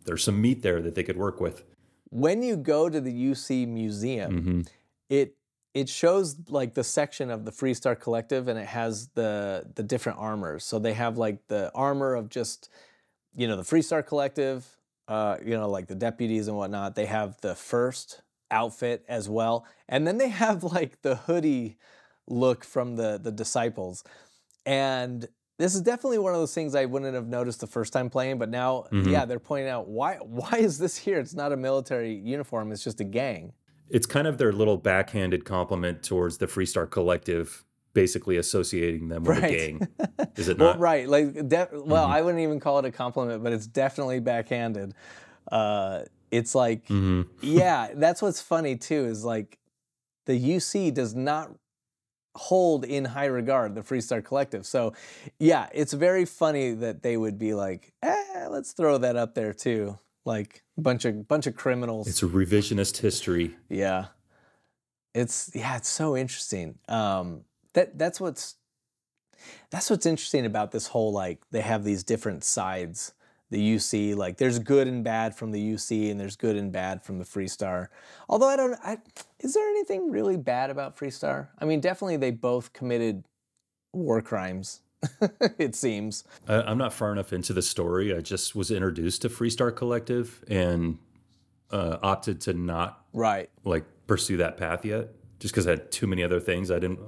[0.05, 1.65] there's some meat there that they could work with.
[2.11, 4.61] When you go to the UC museum, mm-hmm.
[5.09, 5.37] it
[5.75, 10.19] it shows like the section of the Freestar Collective, and it has the the different
[10.19, 10.65] armors.
[10.65, 12.71] So they have like the armor of just
[13.35, 14.65] you know the Freestar Collective,
[15.09, 16.95] uh, you know like the deputies and whatnot.
[16.95, 21.77] They have the first outfit as well, and then they have like the hoodie
[22.29, 24.05] look from the the disciples,
[24.65, 28.11] and this is definitely one of those things I wouldn't have noticed the first time
[28.11, 29.09] playing, but now, mm-hmm.
[29.09, 31.19] yeah, they're pointing out why why is this here?
[31.19, 33.55] It's not a military uniform; it's just a gang
[33.95, 39.39] it's kind of their little backhanded compliment towards the Freestar Collective, basically associating them with
[39.39, 39.53] right.
[39.53, 39.89] a gang.
[40.37, 40.75] Is it not?
[40.75, 41.09] well, right.
[41.09, 42.13] Like, de- well, mm-hmm.
[42.13, 44.95] I wouldn't even call it a compliment, but it's definitely backhanded.
[45.51, 46.01] Uh,
[46.33, 47.23] it's like, mm-hmm.
[47.41, 49.05] yeah, that's what's funny too.
[49.05, 49.59] Is like,
[50.27, 51.53] the UC does not
[52.35, 54.67] hold in high regard the Freestar Collective.
[54.67, 54.93] So,
[55.39, 59.53] yeah, it's very funny that they would be like, eh, let's throw that up there
[59.53, 60.01] too.
[60.25, 62.09] Like a bunch of bunch of criminals.
[62.09, 63.57] It's a revisionist history.
[63.69, 64.07] Yeah.
[65.15, 66.79] It's yeah, it's so interesting.
[66.89, 67.43] Um
[67.75, 68.57] that that's what's
[69.71, 73.13] that's what's interesting about this whole like they have these different sides.
[73.51, 77.05] The UC, like there's good and bad from the UC and there's good and bad
[77.05, 77.89] from the Freestar.
[78.29, 78.99] Although I don't I
[79.39, 81.49] is there anything really bad about Freestar?
[81.59, 83.25] I mean, definitely they both committed
[83.93, 84.81] war crimes.
[85.59, 86.25] it seems.
[86.49, 88.15] I, I'm not far enough into the story.
[88.15, 90.99] I just was introduced to Freestar Collective and
[91.71, 93.49] uh, opted to not Right.
[93.65, 95.09] like pursue that path yet,
[95.41, 96.71] just because I had too many other things.
[96.71, 97.01] I didn't.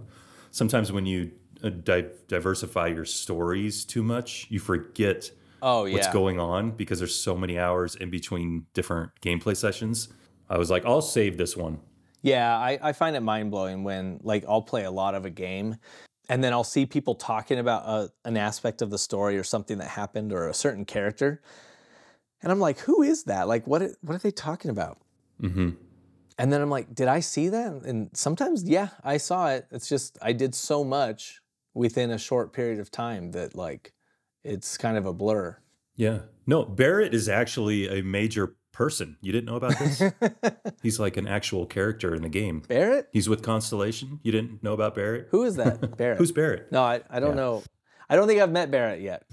[0.51, 1.33] Sometimes when you
[1.63, 5.31] uh, di- diversify your stories too much, you forget
[5.63, 5.95] Oh yeah.
[5.95, 10.09] what's going on because there's so many hours in between different gameplay sessions.
[10.49, 11.81] I was like, I'll save this one.
[12.23, 15.31] Yeah, I, I find it mind blowing when like I'll play a lot of a
[15.31, 15.77] game
[16.29, 19.79] and then I'll see people talking about a, an aspect of the story or something
[19.79, 21.43] that happened or a certain character.
[22.43, 23.49] And I'm like, who is that?
[23.49, 24.99] Like, what, what are they talking about?
[25.41, 25.71] hmm
[26.39, 27.73] And then I'm like, did I see that?
[27.85, 29.67] And sometimes, yeah, I saw it.
[29.71, 31.41] It's just, I did so much
[31.75, 33.93] within a short period of time that like
[34.45, 35.59] it's kind of a blur.
[35.97, 36.21] Yeah.
[36.47, 39.17] No, Barrett is actually a major person.
[39.23, 40.03] You didn't know about this?
[40.83, 42.61] He's like an actual character in the game.
[42.69, 43.09] Barrett?
[43.11, 44.21] He's with Constellation.
[44.23, 45.29] You didn't know about Barrett?
[45.31, 45.97] Who is that?
[45.97, 46.19] Barrett.
[46.19, 46.71] Who's Barrett?
[46.71, 47.37] No, I, I don't Yeah.
[47.37, 47.63] know.
[48.11, 49.25] I don't think I've met Barrett yet.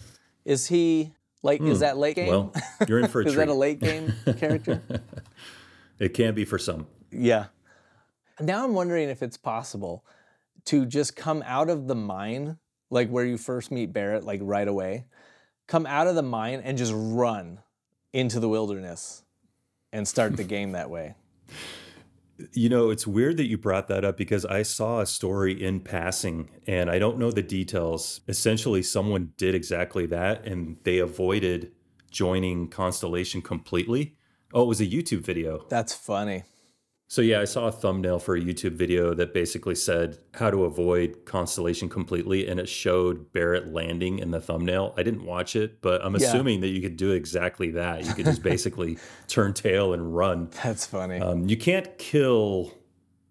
[0.46, 2.28] Is he like, is that late game?
[2.28, 2.32] Hmm.
[2.32, 2.54] Well,
[2.88, 3.46] you're in for a is treat.
[3.46, 4.82] that a late game character?
[6.00, 6.88] It can be for some.
[7.12, 7.48] Yeah.
[8.40, 10.06] Now I'm wondering if it's possible
[10.66, 12.58] to just come out of the mine,
[12.90, 15.06] like where you first meet Barrett, like right away,
[15.68, 17.60] come out of the mine and just run
[18.14, 19.23] into the wilderness
[19.94, 21.16] and start the game that way.
[22.52, 25.80] You know, it's weird that you brought that up because I saw a story in
[25.80, 28.22] passing and I don't know the details.
[28.28, 31.72] Essentially, someone did exactly that and they avoided
[32.10, 34.18] joining Constellation completely.
[34.52, 35.66] Oh, it was a YouTube video.
[35.70, 36.44] That's funny.
[37.14, 40.64] So, yeah, I saw a thumbnail for a YouTube video that basically said how to
[40.66, 44.96] avoid Constellation completely and it showed Barrett landing in the thumbnail.
[44.98, 46.30] I didn't watch it, but I'm Yeah.
[46.30, 48.04] assuming that you could do exactly that.
[48.04, 48.98] You could just basically
[49.28, 50.50] turn tail and run.
[50.64, 51.20] That's funny.
[51.20, 52.74] Um, you can't kill,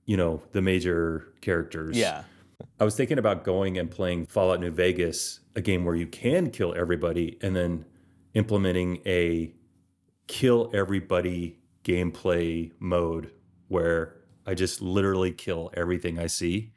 [0.06, 1.98] you know, the major characters.
[1.98, 2.22] yeah.
[2.78, 6.50] I was thinking about going and playing Fallout New Vegas, a game where you can
[6.50, 7.84] kill everybody, and then
[8.34, 9.52] implementing a
[10.28, 13.32] kill everybody gameplay mode
[13.76, 14.14] where
[14.46, 16.72] I just literally kill everything I see.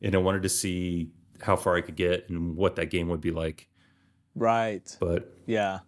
[0.00, 3.20] And I wanted to see how far I could get and what that game would
[3.20, 3.68] be like.
[4.36, 4.96] Right.
[5.00, 5.80] But Yeah.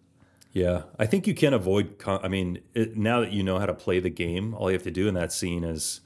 [0.51, 1.97] yeah, I think you can avoid.
[1.97, 4.73] Con- I mean, it, now that you know how to play the game, all you
[4.73, 6.01] have to do in that scene is,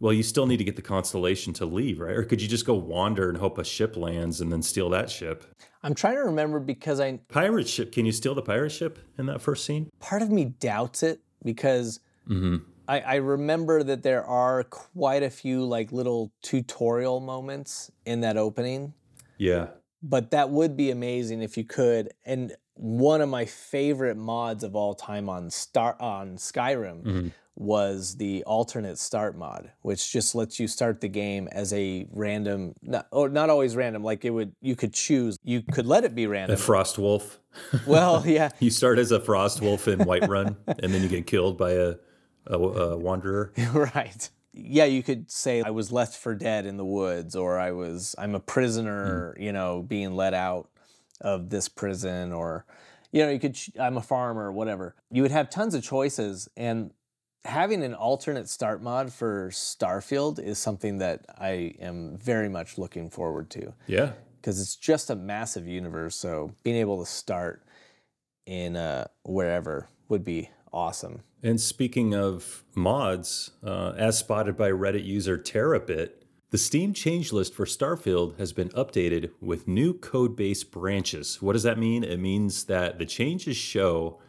[0.00, 2.14] well, you still need to get the constellation to leave, right?
[2.16, 5.08] Or could you just go wander and hope a ship lands and then steal that
[5.10, 5.44] ship?
[5.82, 7.92] I'm trying to remember because I Pirate ship?
[7.92, 9.88] Can you steal the pirate ship in that first scene?
[10.00, 12.56] part of me doubts it because Mm-hmm.
[12.88, 18.36] I, I remember that there are quite a few like little tutorial moments in that
[18.36, 18.94] opening,
[19.38, 19.68] Yeah.
[20.02, 22.10] but that would be amazing if you could.
[22.24, 27.32] And one of my favorite mods of all time on Star on Skyrim Mhm.
[27.58, 32.74] was the alternate start mod, which just lets you start the game as a random,
[32.82, 34.04] not, or not always random.
[34.04, 35.38] Like it would, you could choose.
[35.42, 36.54] You could let it be random.
[36.54, 37.40] A frost wolf.
[37.86, 41.56] well, yeah, You start as a frost wolf in Whiterun, and then you get killed
[41.56, 41.94] by a,
[42.46, 43.52] a, a wanderer.
[43.72, 44.28] right.
[44.52, 48.14] Yeah, you could say I was left for dead in the woods, or I was
[48.18, 50.70] I'm a prisoner, you know, being let out
[51.20, 52.64] of this prison, or
[53.12, 54.94] you know, you could I'm a farmer, whatever.
[55.10, 56.90] You would have tons of choices, and
[57.44, 63.08] having an alternate start mod for Starfield is something that I am very much looking
[63.10, 64.12] forward to Yeah.
[64.40, 66.16] because it's just a massive universe.
[66.16, 67.62] So being able to start
[68.46, 71.22] in uh, wherever would be awesome.
[71.42, 76.10] And speaking of mods, uh, as spotted by Reddit user Terabit,
[76.50, 81.42] the Steam change list for Starfield has been updated with new code base branches.
[81.42, 82.04] What does that mean?
[82.04, 84.20] It means that the changes show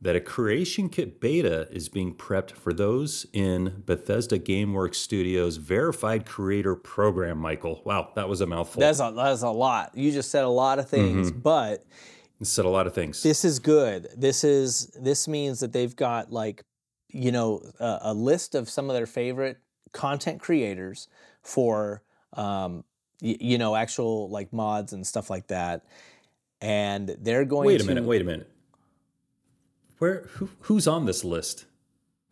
[0.00, 6.26] that a creation kit beta is being prepped for those in Bethesda GameWorks Studios verified
[6.26, 7.82] creator program, Michael.
[7.84, 8.80] Wow, that was a mouthful.
[8.80, 9.92] That's a, that's a lot.
[9.94, 11.86] You just said a lot of things, but It
[12.44, 13.22] said a lot of things.
[13.22, 14.08] this is good.
[14.16, 16.64] This is this means that they've got like
[17.08, 19.58] you know a, a list of some of their favorite
[19.92, 21.08] content creators
[21.42, 22.02] for
[22.34, 22.84] um,
[23.22, 25.84] y- you know actual like mods and stuff like that,
[26.60, 27.66] and they're going.
[27.66, 28.50] Wait a to, minute, wait a minute.
[29.98, 31.64] Where who, who's on this list?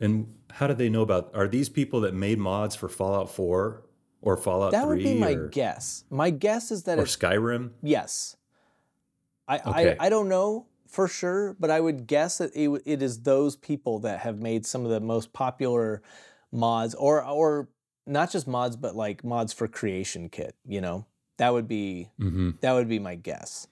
[0.01, 3.83] And how do they know about are these people that made mods for Fallout 4
[4.21, 6.05] or Fallout That 3 would be my or, guess.
[6.11, 7.71] My guess is that or Skyrim?
[7.81, 8.37] yes.
[9.49, 9.97] I, Okay.
[9.99, 13.57] I I don't know for sure, but I would guess that it, it is those
[13.57, 16.03] people that have made some of the most popular
[16.53, 17.69] mods, or or
[18.07, 20.55] not just mods, but like mods for Creation Kit.
[20.67, 21.07] You know,
[21.39, 22.51] that would be Mm-hmm.
[22.61, 23.67] that would be my guess.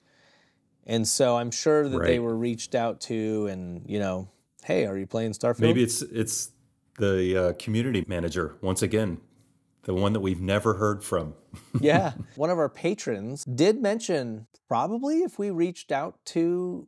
[0.85, 4.29] And so I'm sure that they were reached out to, and you know,
[4.65, 5.59] hey, are you playing Starfield?
[5.61, 6.51] Maybe it's it's
[6.99, 9.19] the uh, community manager once again,
[9.83, 11.33] the one that we've never heard from.
[11.79, 12.13] yeah.
[12.35, 16.87] One of our patrons did mention probably if we reached out to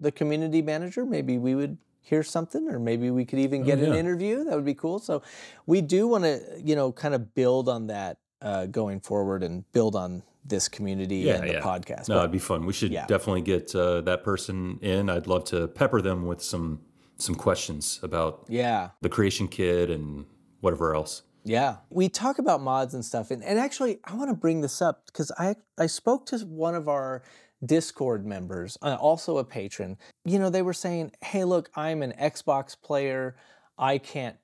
[0.00, 3.86] the community manager, maybe we would hear something or maybe we could even get an
[3.90, 3.98] Oh, yeah.
[4.00, 4.44] interview.
[4.44, 4.98] That would be cool.
[4.98, 5.22] So
[5.66, 9.64] we do want to, you know, kind of build on that uh, going forward and
[9.72, 11.60] build on this community Yeah, and the yeah.
[11.62, 12.08] podcast.
[12.10, 12.66] No, But it'd be fun.
[12.66, 15.08] We should definitely get uh, that person in.
[15.08, 16.80] I'd love to pepper them with some
[17.16, 18.90] some questions about yeah.
[19.00, 20.26] the creation kit and
[20.60, 21.22] whatever else.
[21.44, 21.76] Yeah.
[21.90, 23.30] We talk about mods and stuff.
[23.30, 26.74] And, and actually, I want to bring this up because I, I spoke to one
[26.74, 27.22] of our
[27.64, 29.96] Discord members, uh, also a patron.
[30.24, 33.36] You know, they were saying, hey, look, I'm an Xbox player.
[33.78, 34.36] I can't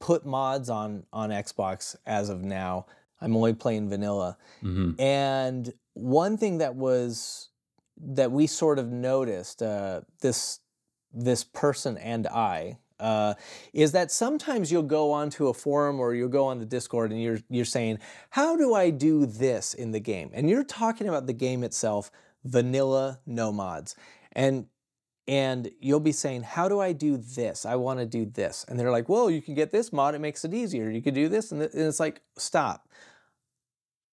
[0.00, 2.86] put mods on, on Xbox as of now.
[3.20, 4.36] I'm only playing vanilla.
[4.60, 7.50] hmm And one thing that was
[8.00, 10.60] that we sort of noticed uh, this
[11.12, 13.34] this person and I uh,
[13.72, 17.22] is that sometimes you'll go onto a forum or you'll go on the Discord and
[17.22, 17.98] you're you're saying,
[18.30, 22.10] "How do I do this in the game?" And you're talking about the game itself,
[22.44, 23.94] vanilla, no mods,
[24.32, 24.66] and
[25.26, 27.66] and you'll be saying, "How do I do this?
[27.66, 30.20] I want to do this." And they're like, "Well, you can get this mod; it
[30.20, 30.90] makes it easier.
[30.90, 32.88] You could do this," and, th- and it's like, "Stop."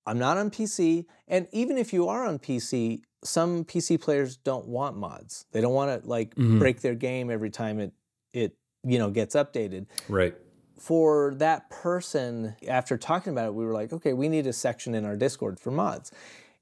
[0.06, 4.68] I'm not on PC, and even if you are on PC, some PC players don't
[4.68, 5.46] want mods.
[5.52, 6.60] They don't want to like Mhm.
[6.60, 7.94] break their game every time it
[8.34, 9.88] it you know gets updated.
[10.08, 10.36] Right.
[10.78, 14.94] For that person, after talking about it, we were like, okay, we need a section
[14.94, 16.12] in our Discord for mods,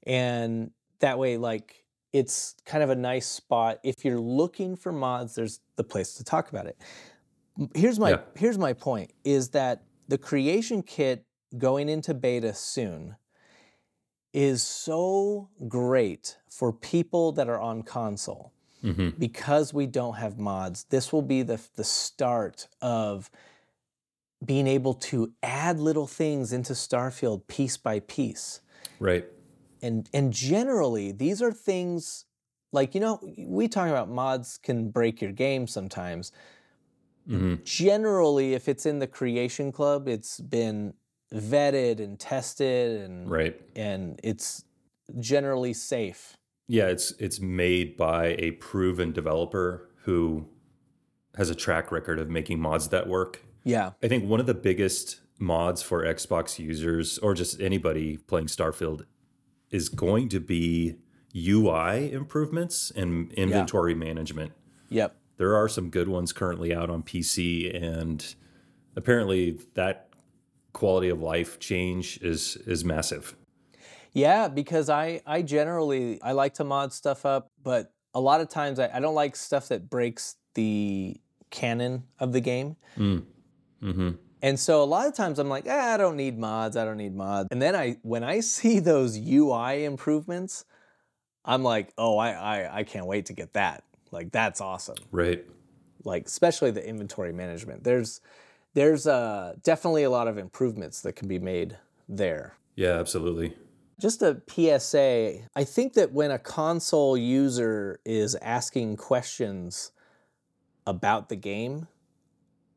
[0.06, 3.80] and that way, like, it's kind of a nice spot.
[3.82, 6.78] If you're looking for mods, there's the place to talk about it.
[7.74, 8.20] Here's my Yeah.
[8.36, 11.26] here's my point: is that the creation kit
[11.58, 13.16] going into beta soon
[14.32, 18.52] is so great for people that are on console
[18.84, 20.84] hmm because we don't have mods.
[20.90, 23.30] This will be the the start of
[24.44, 28.60] being able to add little things into Starfield piece by piece.
[29.00, 29.24] Right.
[29.82, 32.26] And and generally these are things
[32.72, 36.32] like you know we talk about mods can break your game sometimes.
[37.26, 40.94] hmm Generally if it's in the creation club it's been
[41.32, 43.60] vetted and tested and Right.
[43.74, 44.64] and it's
[45.18, 46.36] generally safe.
[46.66, 50.48] Yeah, it's it's made by a proven developer who
[51.36, 53.44] has a track record of making mods that work.
[53.64, 53.92] Yeah.
[54.02, 59.04] I think one of the biggest mods for Xbox users or just anybody playing Starfield
[59.70, 60.96] is going to be
[61.34, 64.52] UI improvements and inventory management.
[64.90, 65.16] Yep.
[65.36, 68.34] There are some good ones currently out on PC and
[68.94, 70.10] apparently that
[70.72, 73.34] quality of life change is is massive.
[74.14, 78.48] Yeah, because I I generally I like to mod stuff up, but a lot of
[78.48, 82.76] times I, I don't like stuff that breaks the canon of the game.
[82.96, 84.10] Mm-hmm.
[84.40, 86.96] And so a lot of times I'm like, ah, I don't need mods, I don't
[86.96, 87.48] need mods.
[87.50, 90.64] And then I when I see those UI improvements,
[91.44, 93.82] I'm like, oh, I I, I can't wait to get that.
[94.12, 94.96] Like that's awesome.
[95.10, 95.44] Right.
[96.04, 97.82] Like especially the inventory management.
[97.82, 98.20] There's
[98.74, 102.54] there's uh, definitely a lot of improvements that can be made there.
[102.76, 103.56] Yeah, absolutely.
[103.98, 109.92] Just a PSA, I think that when a console user is asking questions
[110.86, 111.86] about the game,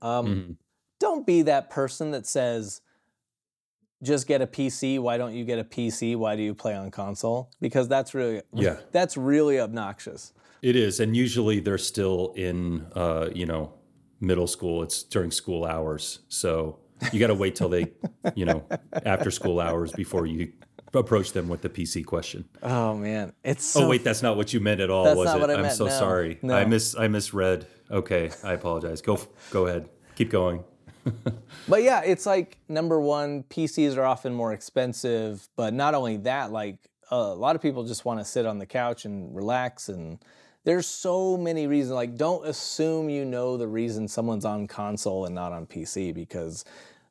[0.02, 0.56] um, Mhm.
[1.00, 2.82] don't be that person that says,
[4.04, 5.00] just get a PC.
[5.00, 6.16] Why don't you get a PC?
[6.16, 7.50] Why do you play on console?
[7.60, 8.78] Because that's really Yeah.
[8.92, 10.34] that's really obnoxious.
[10.62, 13.74] It is, and usually they're still in, uh, you know,
[14.20, 14.84] middle school.
[14.84, 16.80] It's during school hours, so
[17.12, 17.92] you got to wait till they,
[18.36, 18.64] you know,
[19.04, 20.52] after school hours before you
[20.98, 22.46] approach them with the PC question.
[22.62, 25.18] Oh man, it's oh, so oh wait, that's not what you meant at all, That's
[25.18, 25.42] was not it?
[25.42, 25.92] what I I'm meant, so no.
[25.92, 26.40] sorry.
[26.42, 26.56] No.
[26.56, 27.68] I mis I misread.
[27.90, 29.02] Okay, I apologize.
[29.02, 29.20] Go
[29.52, 29.90] go ahead.
[30.16, 30.64] Keep going.
[31.70, 35.48] But yeah, it's like number one, PCs are often more expensive.
[35.56, 36.78] But not only that, like
[37.12, 39.90] a lot of people just want to sit on the couch and relax.
[39.90, 40.20] And
[40.64, 41.94] there's so many reasons.
[41.94, 46.66] Like, don't assume you know the reason someone's on console and not on PC because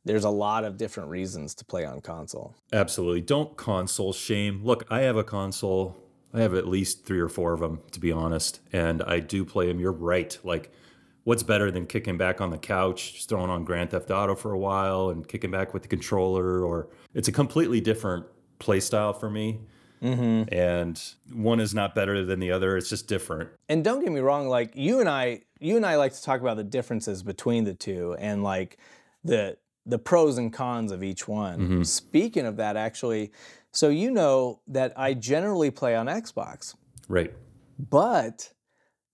[0.06, 2.54] there's a lot of different reasons to play on console.
[2.72, 3.20] Absolutely.
[3.20, 4.64] Don't console shame.
[4.64, 5.96] Look, I have a console.
[6.32, 9.44] I have at least three or four of them, to be honest, and I do
[9.44, 9.80] play them.
[9.80, 10.38] You're right.
[10.44, 10.70] Like,
[11.24, 14.52] what's better than kicking back on the couch, just throwing on Grand Theft Auto for
[14.52, 16.62] a while, and kicking back with the controller?
[16.62, 18.26] Or it's a completely different
[18.60, 19.60] play style for me.
[20.02, 20.54] Mm-hmm.
[20.54, 21.02] And
[21.32, 22.76] one is not better than the other.
[22.76, 23.50] It's just different.
[23.68, 26.40] And don't get me wrong, like you and I, you and I like to talk
[26.40, 28.78] about the differences between the two and like
[29.24, 29.56] the
[29.86, 31.58] the pros and cons of each one.
[31.60, 31.82] Mm-hmm.
[31.84, 33.30] Speaking of that, actually,
[33.72, 36.74] so you know that I generally play on Xbox,
[37.08, 37.32] Right.
[37.78, 38.52] but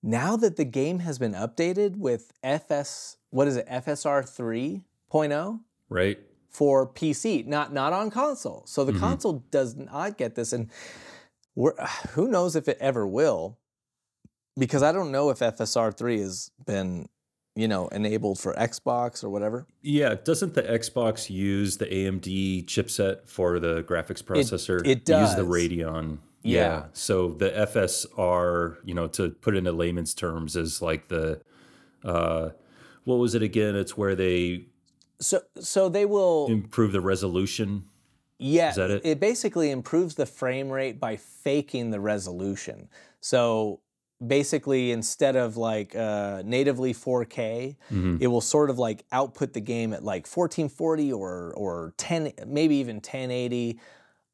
[0.02, 6.18] now that the game has been updated with FS, what is it, FSR 3.0 Right.
[6.48, 8.62] for PC, not not on console.
[8.66, 10.70] So the console does not get this, and
[11.54, 11.74] we're,
[12.12, 13.58] who knows if it ever will,
[14.58, 17.08] because I don't know if FSR 3 has been,
[17.54, 19.66] you know, enabled for Xbox or whatever.
[19.82, 20.14] Yeah.
[20.14, 24.80] Doesn't the Xbox use the AMD chipset for the graphics processor?
[24.80, 25.46] it Use the does.
[25.46, 26.18] Radeon.
[26.42, 26.86] Yeah.
[26.92, 31.40] So the FSR, you know, to put it into layman's terms, is like the,
[32.04, 32.50] uh,
[33.04, 33.76] what was it again?
[33.76, 34.66] It's where they
[35.20, 37.84] So so they will improve the resolution.
[38.38, 39.02] Yeah, that it?
[39.04, 39.20] it?
[39.20, 42.88] basically improves the frame rate by faking the resolution.
[43.20, 43.80] So
[44.26, 48.16] basically, instead of like uh, natively 4K, Mm-hmm.
[48.20, 52.76] it will sort of like output the game at like 1440 or or 10, maybe
[52.76, 53.78] even 1080,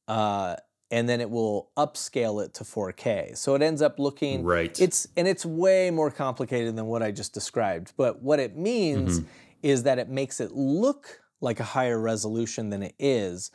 [0.06, 0.56] uh,
[0.90, 3.36] and then it will upscale it to 4K.
[3.36, 4.78] So it ends up looking Right.
[4.80, 7.92] It's and it's way more complicated than what I just described.
[7.96, 9.28] But what it means Mm-hmm.
[9.62, 13.50] is that it makes it look like a higher resolution than it is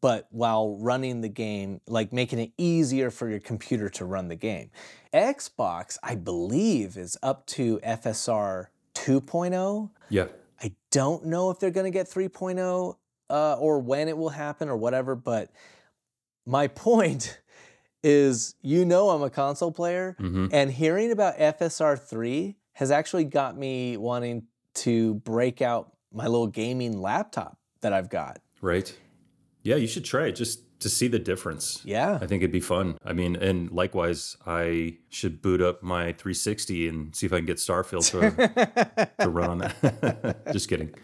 [0.00, 4.36] but while running the game, like making it easier for your computer to run the
[4.36, 4.70] game.
[5.12, 9.90] Xbox, I believe, is up to FSR 2.0.
[10.08, 10.26] Yeah.
[10.62, 12.96] I don't know if they're going to get 3.0
[13.30, 15.50] uh, or when it will happen or whatever, but
[16.46, 17.40] my point
[18.02, 20.46] is you know I'm a console player, Mm-hmm.
[20.52, 26.46] and hearing about FSR 3 has actually got me wanting to break out my little
[26.48, 28.40] gaming laptop that I've got.
[28.60, 28.96] Right.
[29.64, 31.80] Yeah, you should try it just to see the difference.
[31.84, 32.18] Yeah.
[32.20, 32.98] I think it'd be fun.
[33.02, 37.46] I mean, and likewise, I should boot up my 360 and see if I can
[37.46, 40.44] get Starfield to, to run on that.
[40.52, 40.94] just kidding.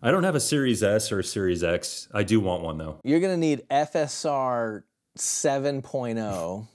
[0.00, 2.08] I don't have a Series S or a Series X.
[2.14, 3.00] I do want one though.
[3.02, 4.84] You're gonna need FSR
[5.18, 6.68] 7.0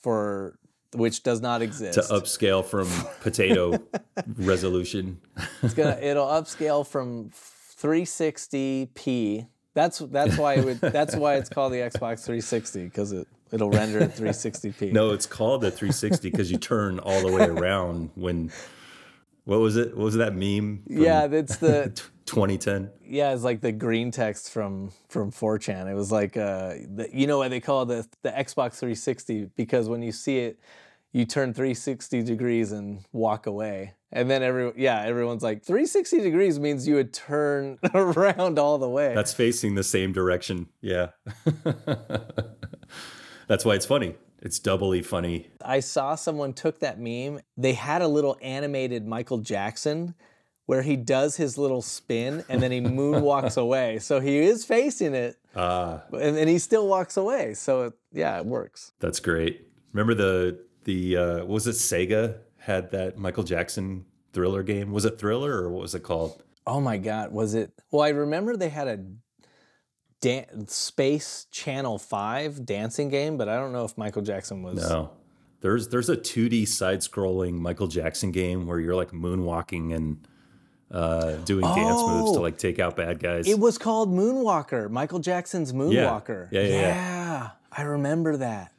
[0.00, 0.58] for
[0.92, 1.94] which does not exist.
[1.94, 2.88] To upscale from
[3.20, 3.78] potato
[4.36, 5.20] resolution.
[5.62, 9.46] It's gonna it'll upscale from 360p.
[9.74, 13.70] That's that's why it would that's why it's called the Xbox 360 because it it'll
[13.70, 14.92] render at 360p.
[14.92, 18.50] No, it's called the 360 because you turn all the way around when.
[19.44, 19.96] What was it?
[19.96, 20.82] What was that meme?
[20.86, 21.90] Yeah, that's the
[22.26, 22.90] 2010.
[23.04, 25.90] yeah, it's like the green text from from 4chan.
[25.90, 29.50] It was like uh, the, you know why they call it the the Xbox 360
[29.56, 30.60] because when you see it,
[31.12, 33.94] you turn 360 degrees and walk away.
[34.12, 38.88] And then every yeah, everyone's like 360 degrees means you would turn around all the
[38.88, 39.14] way.
[39.14, 40.68] That's facing the same direction.
[40.80, 41.10] Yeah.
[43.46, 44.14] That's why it's funny.
[44.42, 45.48] It's doubly funny.
[45.62, 47.40] I saw someone took that meme.
[47.56, 50.14] They had a little animated Michael Jackson
[50.66, 53.98] where he does his little spin and then he moonwalks away.
[53.98, 57.54] So he is facing it, Ah, and then he still walks away.
[57.54, 58.92] So it, yeah, it works.
[59.00, 59.66] that's great.
[59.92, 64.92] Remember the the uh, was it Sega had that Michael Jackson thriller game?
[64.92, 66.42] Was it Thriller or what was it called?
[66.66, 67.72] Oh my God, was it?
[67.90, 69.00] Well, I remember they had a
[70.20, 74.76] dan- Space Channel 5 dancing game, but I don't know if Michael Jackson was.
[74.88, 75.10] No.
[75.62, 80.26] There's there's a 2D side-scrolling Michael Jackson game where you're like moonwalking and
[80.90, 82.42] uh, doing dance moves to Oh.
[82.42, 83.46] like take out bad guys.
[83.46, 86.48] It was called Moonwalker, Michael Jackson's Moonwalker.
[86.50, 86.80] Yeah, yeah, yeah.
[86.80, 88.72] Yeah, I remember that.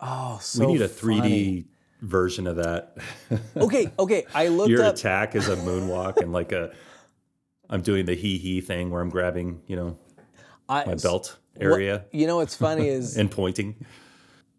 [0.00, 1.66] Oh, so we need a 3D
[2.02, 2.96] version of that.
[3.56, 4.26] Okay, okay.
[4.34, 4.94] I looked Your up.
[4.94, 6.72] attack is a moonwalk and like a
[7.70, 9.98] I'm doing the hee hee thing where I'm grabbing, you know,
[10.68, 13.84] I, my belt area You know what's funny is and pointing.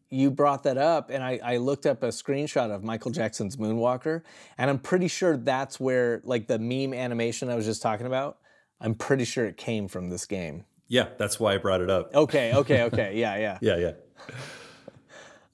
[0.10, 4.24] you brought that up, and I, I looked up a screenshot of Michael Jackson's Moonwalker,
[4.58, 8.40] and I'm pretty sure that's where like the meme animation I was just talking about.
[8.82, 10.66] I'm pretty sure it came from this game.
[10.88, 12.14] Yeah, that's why I brought it up.
[12.14, 13.18] Okay, okay, okay.
[13.18, 13.58] Yeah, yeah.
[13.62, 13.92] Yeah, yeah.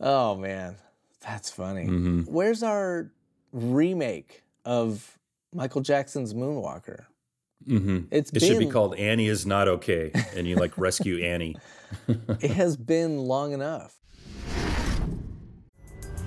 [0.01, 0.75] Oh man,
[1.21, 1.85] that's funny.
[1.85, 2.21] Mm-hmm.
[2.21, 3.11] Where's our
[3.51, 5.17] remake of
[5.53, 7.05] Michael Jackson's Moonwalker?
[7.67, 7.99] Mm-hmm.
[8.09, 11.55] It's It been should be called Annie is not okay, and you like rescue Annie.
[12.07, 13.95] it has been long enough.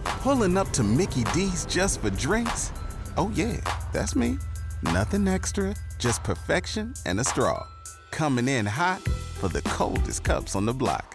[0.04, 2.72] Pulling up to Mickey D's just for drinks?
[3.16, 3.60] Oh, yeah,
[3.92, 4.38] that's me.
[4.82, 7.66] Nothing extra, just perfection and a straw.
[8.10, 9.00] Coming in hot
[9.38, 11.14] for the coldest cups on the block.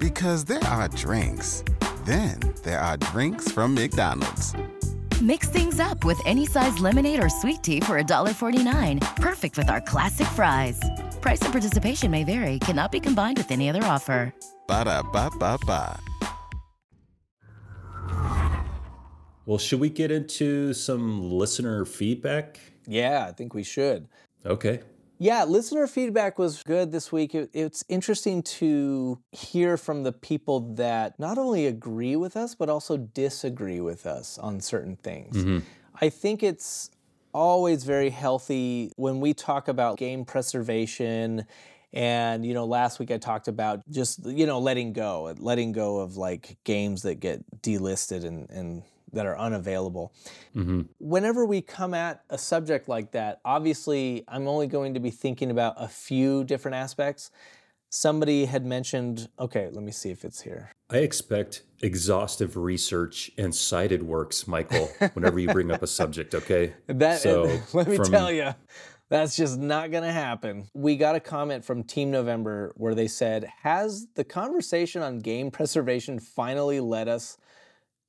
[0.00, 1.62] Because there are drinks,
[2.06, 4.54] then there are drinks from McDonald's.
[5.20, 9.16] Mix things up with any size lemonade or sweet tea for $1.49.
[9.16, 10.80] Perfect with our classic fries.
[11.20, 14.32] Price and participation may vary, cannot be combined with any other offer.
[14.66, 16.00] Ba da ba ba ba.
[19.44, 22.58] Well, should we get into some listener feedback?
[22.86, 24.08] Yeah, I think we should.
[24.46, 24.80] Okay.
[25.22, 27.34] Yeah, listener feedback was good this week.
[27.34, 32.70] It, it's interesting to hear from the people that not only agree with us, but
[32.70, 35.36] also disagree with us on certain things.
[35.36, 35.58] Mm-hmm.
[36.00, 36.90] I think it's
[37.34, 41.44] always very healthy when we talk about game preservation.
[41.92, 45.98] And, you know, last week I talked about just, you know, letting go, letting go
[45.98, 48.82] of like games that get delisted and, and
[49.12, 50.12] that are unavailable
[50.54, 50.82] mm-hmm.
[50.98, 55.50] whenever we come at a subject like that, obviously I'm only going to be thinking
[55.50, 57.30] about a few different aspects.
[57.88, 60.70] Somebody had mentioned, okay, let me see if it's here.
[60.90, 66.74] I expect exhaustive research and cited works, Michael, whenever you bring up a subject, okay?
[66.86, 68.54] That So, let me from- tell you,
[69.08, 70.68] that's just not going to happen.
[70.72, 75.50] We got a comment from Team November where they said, "Has the conversation on game
[75.50, 77.36] preservation finally led us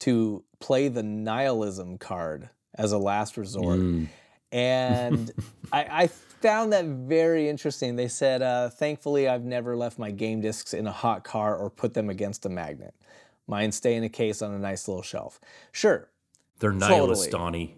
[0.02, 4.08] to play the nihilism card as a last resort?" Mm.
[4.52, 5.32] And
[5.72, 7.96] I, I found that very interesting.
[7.96, 11.70] They said, uh, "Thankfully, I've never left my game discs in a hot car or
[11.70, 12.94] put them against a magnet.
[13.48, 15.40] Mine stay in a case on a nice little shelf."
[15.72, 16.10] Sure,
[16.60, 17.76] They're nihilist, Totally.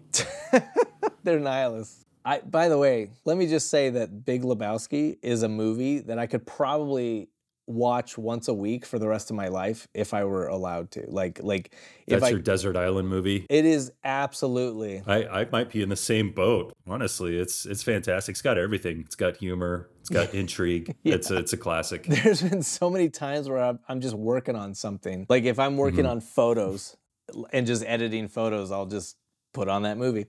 [1.24, 2.04] they're nihilists.
[2.24, 6.18] I, by the way, let me just say that Big Lebowski is a movie that
[6.18, 7.28] I could probably
[7.66, 11.04] watch once a week for the rest of my life if I were allowed to.
[11.08, 11.74] Like, like
[12.06, 13.46] if That's I, your desert island movie.
[13.48, 15.02] it is absolutely.
[15.06, 16.74] I, I might be in the same boat.
[16.86, 18.34] Honestly, it's it's fantastic.
[18.34, 19.00] It's got everything.
[19.00, 19.88] It's got humor.
[20.00, 20.94] It's got intrigue.
[21.04, 22.04] It's a, it's a classic.
[22.08, 25.26] There's been so many times where I'm, I'm just working on something.
[25.28, 26.96] Like if I'm working on photos
[27.52, 29.16] and just editing photos, I'll just
[29.52, 30.26] put on that movie.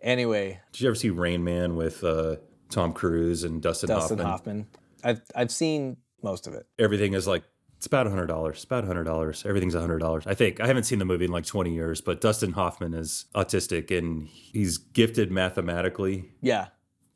[0.00, 2.36] Anyway, Did you ever see Rain Man with uh,
[2.70, 4.26] Tom Cruise and Dustin, Dustin Hoffman?
[4.26, 4.66] Hoffman.
[5.02, 5.96] I've I've seen
[6.26, 6.66] most of it.
[6.78, 7.44] Everything is like
[7.76, 8.56] it's about hundred dollars.
[8.56, 9.44] It's about hundred dollars.
[9.46, 10.24] Everything's hundred dollars.
[10.26, 13.26] I think I haven't seen the movie in like twenty years, but Dustin Hoffman is
[13.34, 16.66] autistic and he's gifted mathematically, Yeah.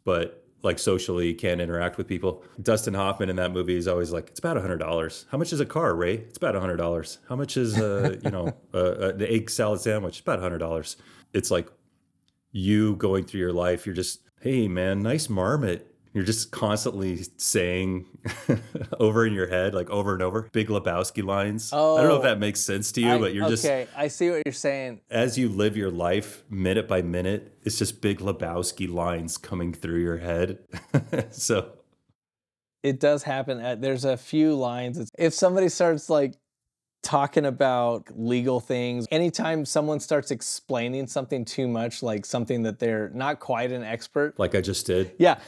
[0.04, 2.44] but like socially can't interact with people.
[2.61, 5.24] Dustin Hoffman in that movie is always like, it's about a hundred dollars.
[5.30, 6.16] How much is a car, Ray?
[6.16, 7.18] It's about a hundred dollars.
[7.30, 10.18] How much is uh, you know uh, the egg salad sandwich?
[10.18, 10.96] It's about hundred dollars.
[11.32, 11.68] It's like
[12.52, 13.86] you going through your life.
[13.86, 15.86] You're just, hey man, nice marmot.
[16.12, 18.06] You're just constantly saying
[19.00, 21.72] over in your head, like over and over, Big Lebowski lines.
[21.72, 22.22] I don't know if Oh.
[22.22, 23.86] that makes sense to you, I- but you're just okay.
[23.96, 25.02] I see what you're saying.
[25.08, 30.00] as you live your life minute by minute, it's just big Lebowski lines coming through
[30.00, 30.58] your head.
[31.30, 31.72] so
[32.82, 33.61] it does happen.
[33.61, 34.98] At, there's a few lines.
[34.98, 36.34] It's, if somebody starts like
[37.03, 43.11] talking about legal things, anytime someone starts explaining something too much, like something that they're
[43.14, 44.38] not quite an expert.
[44.38, 45.12] like I just did.
[45.18, 45.38] Yeah.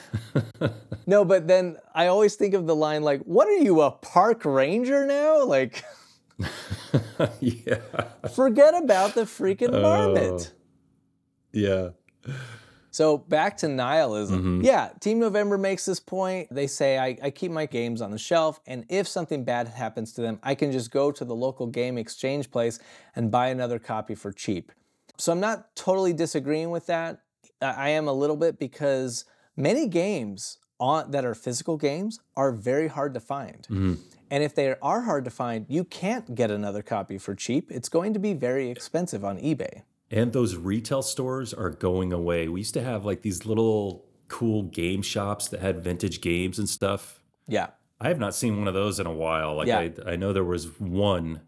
[1.06, 4.44] no, but then I always think of the line like, "What are you, a park
[4.44, 5.84] ranger now?" Like,
[7.40, 7.80] yeah.
[8.34, 10.52] forget about the freaking marmot.
[10.52, 10.58] Oh.
[11.52, 11.88] Yeah.
[12.92, 14.38] So back to nihilism.
[14.38, 14.60] Mm-hmm.
[14.60, 16.48] Yeah, Team November makes this point.
[16.50, 20.12] They say, I, I keep my games on the shelf, and if something bad happens
[20.12, 22.78] to them, I can just go to the local game exchange place
[23.16, 24.70] and buy another copy for cheap.
[25.16, 27.22] So I'm not totally disagreeing with that.
[27.62, 29.24] I am a little bit because
[29.56, 33.62] many games on, that are physical games are very hard to find.
[33.70, 33.94] Mm-hmm.
[34.30, 37.70] And if they are hard to find, you can't get another copy for cheap.
[37.70, 39.82] It's going to be very expensive on eBay.
[40.12, 42.46] And those retail stores are going away.
[42.46, 46.68] We used to have like these little cool game shops that had vintage games and
[46.68, 47.22] stuff.
[47.48, 47.68] Yeah.
[47.98, 49.56] I have not seen one of those in a while.
[49.56, 49.78] Like Yeah.
[49.78, 51.40] I, I know there was one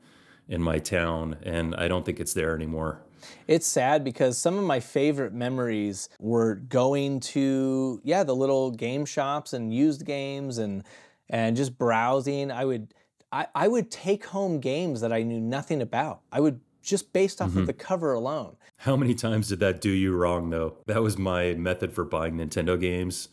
[0.49, 3.01] in my town, and I don't think it's there anymore.
[3.47, 9.07] It's sad because some of my favorite memories were going to yeah the little game
[9.07, 10.85] shops and used games and
[11.31, 12.51] and just browsing.
[12.51, 12.95] I would
[13.33, 16.21] I, I would take home games that I knew nothing about.
[16.31, 17.65] I would just based off of mm-hmm.
[17.65, 18.57] the cover alone.
[18.77, 20.77] How many times did that do you wrong though?
[20.87, 23.29] That was my method for buying Nintendo games.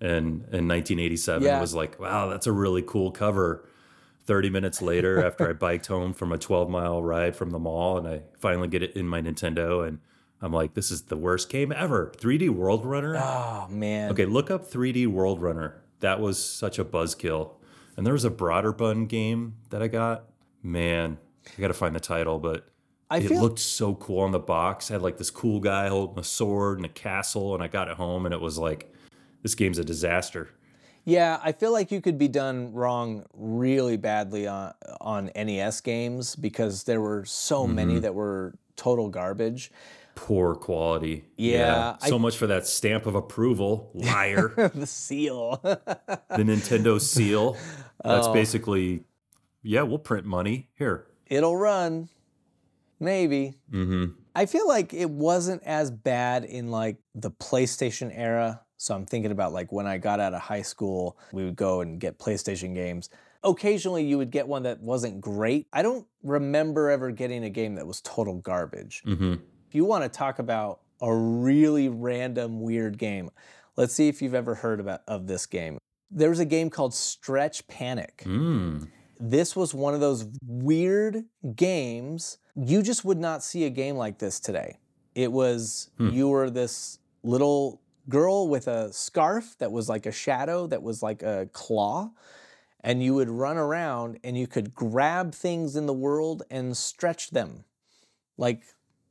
[0.00, 1.60] And in 1987 Yeah.
[1.60, 3.66] was like, wow, that's a really cool cover.
[4.24, 7.96] 30 minutes later, after I biked home from a 12 mile ride from the mall,
[7.96, 10.00] and I finally get it in my Nintendo, and
[10.42, 12.12] I'm like, this is the worst game ever.
[12.18, 13.16] 3D World Runner?
[13.16, 14.10] Oh man.
[14.10, 15.80] Okay, look up 3D World Runner.
[16.00, 17.52] That was such a buzzkill.
[17.96, 20.24] And there was a Broderbund game that I got.
[20.62, 21.18] Man,
[21.56, 22.68] I got to find the title, but
[23.10, 24.90] I it feel looked so cool on the box.
[24.90, 27.88] I had like this cool guy holding a sword and a castle, and I got
[27.88, 28.92] it home, and it was like,
[29.42, 30.50] this game's a disaster.
[31.04, 36.34] Yeah, I feel like you could be done wrong really badly on on NES games
[36.34, 37.74] because there were so Mm-hmm.
[37.76, 39.70] many that were total garbage.
[40.16, 41.26] Poor quality.
[41.36, 44.52] Yeah, I- so much for that stamp of approval, liar.
[44.74, 45.60] the seal.
[45.62, 47.56] the Nintendo seal.
[48.02, 48.32] That's Oh.
[48.32, 49.04] basically
[49.62, 50.70] yeah, we'll print money.
[50.76, 51.06] Here.
[51.28, 52.08] It'll run.
[52.98, 53.54] Maybe.
[53.70, 54.12] Mm-hmm.
[54.34, 58.60] I feel like it wasn't as bad in like the PlayStation era.
[58.76, 61.80] So I'm thinking about like when I got out of high school, we would go
[61.80, 63.08] and get PlayStation games.
[63.42, 65.68] Occasionally you would get one that wasn't great.
[65.72, 69.02] I don't remember ever getting a game that was total garbage.
[69.06, 69.34] Mm-hmm.
[69.68, 73.30] If you want to talk about a really random weird game,
[73.76, 75.78] let's see if you've ever heard about of this game.
[76.10, 78.22] There was a game called Stretch Panic.
[78.26, 78.88] Mm.
[79.18, 81.24] This was one of those weird
[81.54, 82.38] games.
[82.56, 84.78] You just would not see a game like this today.
[85.14, 86.08] It was hmm.
[86.08, 91.02] you were this little girl with a scarf that was like a shadow that was
[91.02, 92.10] like a claw
[92.80, 97.30] and you would run around and you could grab things in the world and stretch
[97.30, 97.64] them.
[98.38, 98.62] Like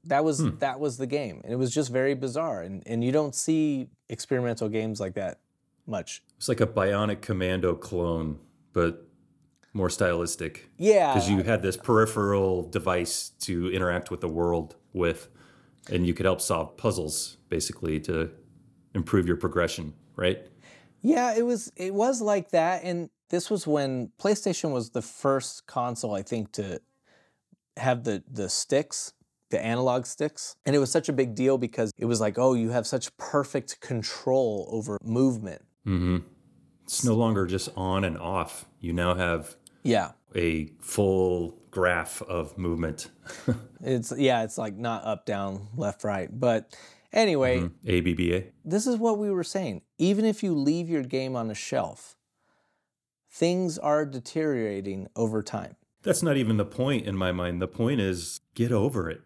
[0.06, 0.58] that was hmm.
[0.60, 1.42] that was the game.
[1.44, 5.40] And it was just very bizarre and and you don't see experimental games like that
[5.86, 6.24] much.
[6.38, 8.40] It's like a bionic commando clone,
[8.74, 9.05] but
[9.76, 10.70] more stylistic.
[10.78, 11.14] Yeah.
[11.14, 15.28] Because you had this peripheral device to interact with the world with,
[15.92, 18.32] and you could help solve puzzles basically to
[18.96, 20.48] improve your progression, right?
[21.02, 25.68] Yeah, it was it was like that, and this was when PlayStation was the first
[25.68, 26.82] console I think to
[27.78, 29.14] have the the sticks,
[29.52, 32.54] the analog sticks, and it was such a big deal because it was like, oh,
[32.54, 35.62] you have such perfect control over movement.
[35.86, 36.18] Mm-hmm.
[36.86, 38.66] It's no longer just on and off.
[38.80, 43.10] You now have Yeah, a full graph of movement.
[43.82, 46.28] it's yeah, it's like not up, down, left, right.
[46.32, 46.76] But
[47.14, 48.10] anyway, mm-hmm.
[48.10, 48.48] ABBA.
[48.66, 49.84] this is what we were saying.
[49.98, 52.18] Even if you leave your game on a shelf,
[53.30, 55.76] things are deteriorating over time.
[56.04, 57.62] That's not even the point in my mind.
[57.62, 59.22] The point is get over it.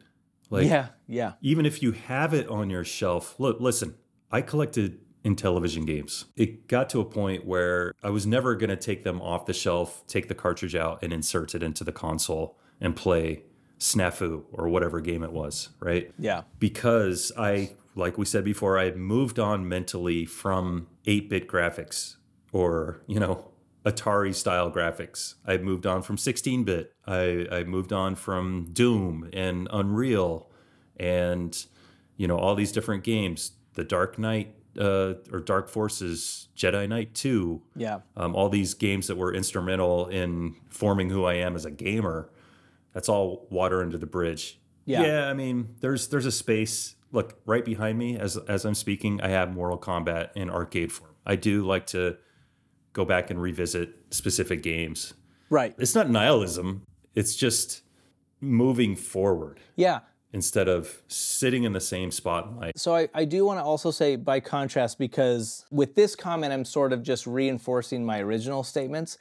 [0.49, 1.34] Like yeah, yeah.
[1.41, 3.95] even if you have it on your shelf, look, listen,
[4.32, 6.26] I collected Intellivision games.
[6.36, 9.54] It got to a point where I was never going to take them off the
[9.54, 13.44] shelf, take the cartridge out and insert it into the console and play
[13.80, 16.12] Snafu or whatever game it was, right?
[16.18, 16.44] Yeah.
[16.58, 22.16] Because I, like we said before, I had moved on mentally from 8 bit graphics
[22.52, 23.46] or, you know,
[23.86, 25.36] Atari style graphics.
[25.46, 26.94] I moved on from 16 bit.
[27.08, 30.50] I, I moved on from Doom and Unreal
[30.98, 31.66] and,
[32.18, 33.54] you know, all these different games.
[33.74, 38.00] The Dark Knight uh, or Dark Forces, Jedi Knight 2, Yeah.
[38.16, 42.30] um, all these games that were instrumental in forming who I am as a gamer.
[42.94, 44.60] That's all water under the bridge.
[44.86, 45.02] Yeah.
[45.04, 46.96] Yeah, I mean, there's there's a space.
[47.12, 51.12] Look, right behind me as as I'm speaking, I have Mortal Kombat in arcade form.
[51.26, 52.18] I do like to
[52.94, 55.14] go back and revisit specific games.
[55.50, 55.76] Right.
[55.78, 56.84] It's not nihilism.
[57.16, 57.82] It's just
[58.42, 60.00] moving forward Yeah.
[60.32, 62.78] Instead of sitting in the same spotlight.
[62.78, 66.66] So I, I do want to also say by contrast, because with this comment, I'm
[66.66, 69.18] sort of just reinforcing my original statements.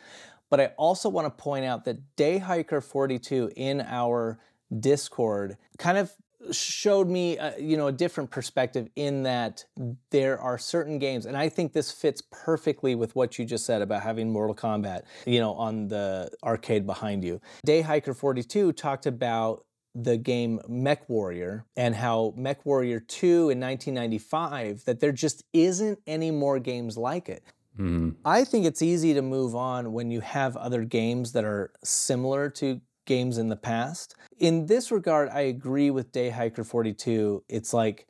[0.51, 4.39] But I also want to point out that Dayhiker42 in our
[4.81, 6.13] Discord kind of
[6.53, 9.65] showed me, uh, you know, a different perspective in that
[10.11, 13.83] there are certain games, and I think this fits perfectly with what you just said
[13.83, 17.41] about having Mortal Kombat, you know, on the arcade behind you.
[17.67, 25.01] Dayhiker42 talked about the game Mech Warrior and how Mech Warrior 2 in 1995 that
[25.01, 27.43] there just isn't any more games like it.
[27.79, 28.11] Mm-hmm.
[28.25, 32.51] I think it's easy to move on when you have other games that are similar
[32.51, 34.15] to games in the past.
[34.39, 37.45] In this regard, I agree with Day Hiker 42.
[37.49, 38.07] It's like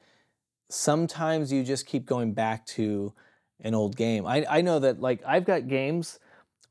[0.70, 3.12] sometimes you just keep going back to
[3.60, 4.26] an old game.
[4.26, 6.18] I, I know that like I've got games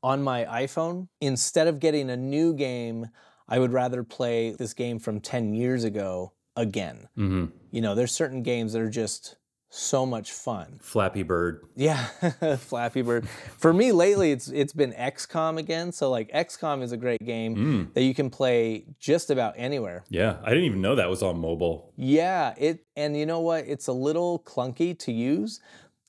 [0.02, 1.08] on my iPhone.
[1.20, 3.08] Instead of getting a new game,
[3.48, 7.08] I would rather play this game from 10 years ago again.
[7.14, 9.36] hmm You know, there's certain games that are just
[9.70, 10.78] so much fun.
[10.82, 11.60] Flappy Bird.
[11.76, 12.02] Yeah,
[12.56, 13.28] Flappy Bird.
[13.58, 15.92] For me lately, it's it's been XCOM again.
[15.92, 20.04] So like XCOM is a great game that you can play just about anywhere.
[20.08, 21.92] Yeah, I didn't even know that was on mobile.
[21.96, 23.64] Yeah, it and you know what?
[23.66, 25.60] It's a little clunky to use,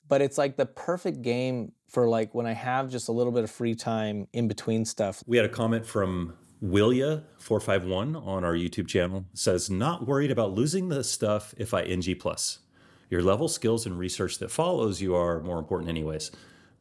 [0.08, 3.44] but it's like the perfect game for like when I have just a little bit
[3.44, 5.22] of free time in between stuff.
[5.26, 9.24] We had a comment from Willia451 on our YouTube channel.
[9.32, 12.60] Says, not worried about losing the stuff if I NG plus.
[13.08, 16.30] Your level, skills, and research that follows you are more important anyways.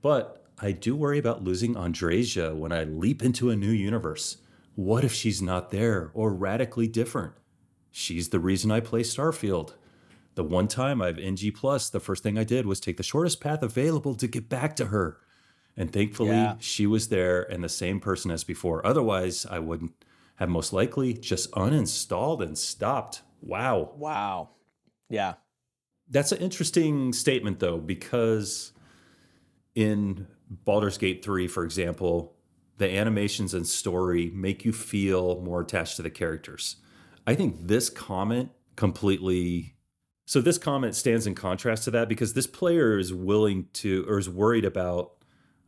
[0.01, 4.37] But I do worry about losing Andreja when I leap into a new universe.
[4.75, 7.33] What if she's not there or radically different?
[7.91, 9.73] She's the reason I play Starfield.
[10.35, 13.41] The one time I've NG plus, the first thing I did was take the shortest
[13.41, 15.17] path available to get back to her.
[15.79, 16.57] And thankfully, Yeah.
[16.59, 18.85] she was there and the same person as before.
[18.85, 19.93] Otherwise, I wouldn't
[20.35, 23.21] have most likely just uninstalled and stopped.
[23.41, 23.93] Wow.
[23.95, 24.49] Wow.
[25.09, 25.35] Yeah.
[26.09, 28.73] That's an interesting statement, though, because
[29.73, 32.35] in Baldur's Gate 3, for example,
[32.77, 36.75] the animations and story make you feel more attached to the characters.
[37.25, 39.75] I think this comment completely
[40.25, 44.19] so this comment stands in contrast to that because this player is willing to or
[44.19, 45.13] is worried about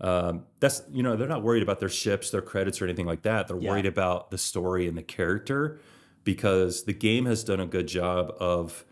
[0.01, 3.21] um, that's you know they're not worried about their ships, their credits, or anything like
[3.23, 3.47] that.
[3.47, 3.69] They're Yeah.
[3.71, 5.79] worried about the story and the character
[6.23, 8.85] because the game has done a good job of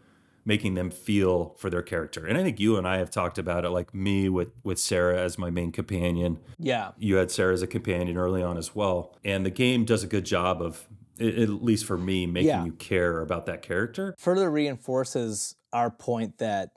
[0.46, 2.26] making them feel for their character.
[2.26, 5.20] And I think you and I have talked about it, like me with with Sarah
[5.22, 6.40] as my main companion.
[6.58, 6.92] Yeah.
[6.98, 10.08] You had Sarah as a companion early on as well, and the game does a
[10.08, 10.88] good job of,
[11.20, 12.66] at least for me, making Yeah.
[12.66, 14.16] you care about that character.
[14.18, 16.72] Further reinforces our point that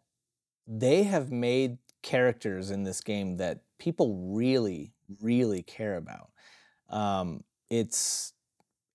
[0.67, 6.31] they have made characters in this game that people really, really care about.
[6.89, 8.33] Um, it's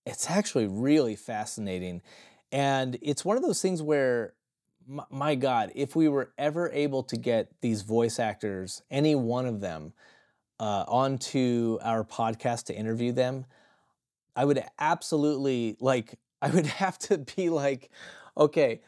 [0.06, 2.02] it's actually really fascinating,
[2.54, 4.34] and it's one of those things where,
[5.12, 9.60] my, God, if we were ever able to get these voice actors, any one of
[9.60, 9.92] them,
[10.62, 13.46] uh, onto our podcast to interview them,
[14.38, 16.18] I would absolutely like.
[16.42, 17.90] I would have to be like,
[18.38, 18.82] okay,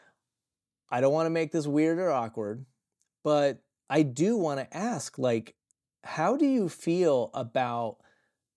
[0.92, 2.64] I don't want to make this weird or awkward,
[3.24, 5.56] but I do want to ask, like,
[6.04, 7.98] how do you feel about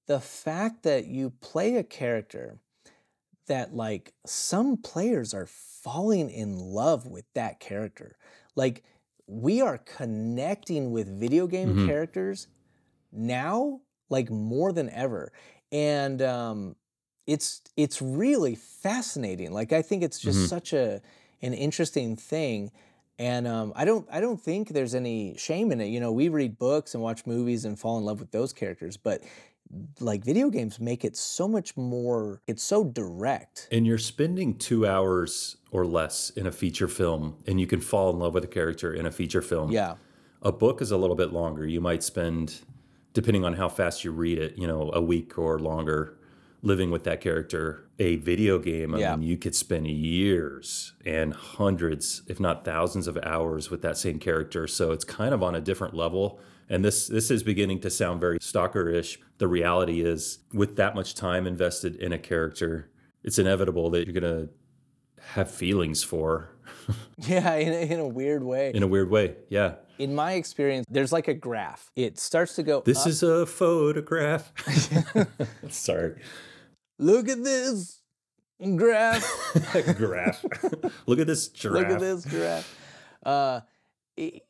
[0.07, 2.61] the fact that you play a character
[3.47, 8.16] that, like, some players are falling in love with that character?
[8.57, 8.84] Like,
[9.26, 11.93] we are connecting with video game Mhm.
[11.93, 12.49] characters
[13.12, 15.32] now, like, more than ever.
[15.70, 16.76] And, um,
[17.26, 19.53] it's it's really fascinating.
[19.53, 20.49] Like I think it's just Mhm.
[20.49, 21.01] such a
[21.40, 22.72] an interesting thing,
[23.19, 25.87] and um, I don't I don't think there's any shame in it.
[25.87, 28.97] You know, we read books and watch movies and fall in love with those characters,
[28.97, 29.23] but
[30.01, 32.43] like video games make it so much more.
[32.47, 33.69] It's so direct.
[33.73, 38.11] And you're spending two hours or less in a feature film, and you can fall
[38.11, 39.71] in love with a character in a feature film.
[39.71, 39.95] Yeah,
[40.43, 41.67] A book is a little bit longer.
[41.67, 42.61] You might spend,
[43.15, 46.19] depending on how fast you read it, you know, a week or longer
[46.63, 47.89] living with that character.
[47.99, 49.17] A video game, I Yeah.
[49.17, 54.19] mean, you could spend years and hundreds, if not thousands of hours with that same
[54.19, 54.67] character.
[54.69, 56.39] So it's kind of on a different level.
[56.69, 59.19] And this this is beginning to sound very stalker-ish.
[59.39, 62.91] The reality is with that much time invested in a character,
[63.25, 64.49] it's inevitable that you're gonna
[65.35, 66.51] have feelings for
[67.19, 68.71] yeah, in a, in a weird way.
[68.75, 69.37] in a weird way.
[69.49, 69.75] Yeah.
[69.99, 71.91] In my experience, there's like a graph.
[71.95, 72.81] It starts to go.
[72.85, 73.07] This up.
[73.09, 74.53] is a photograph.
[75.69, 76.15] Sorry.
[77.03, 78.01] Look at this
[78.77, 79.25] graph.
[79.97, 80.45] Graph.
[81.07, 81.83] Look at this giraffe.
[81.89, 82.79] Look at this giraffe.
[83.25, 83.61] Uh,
[84.17, 84.45] it-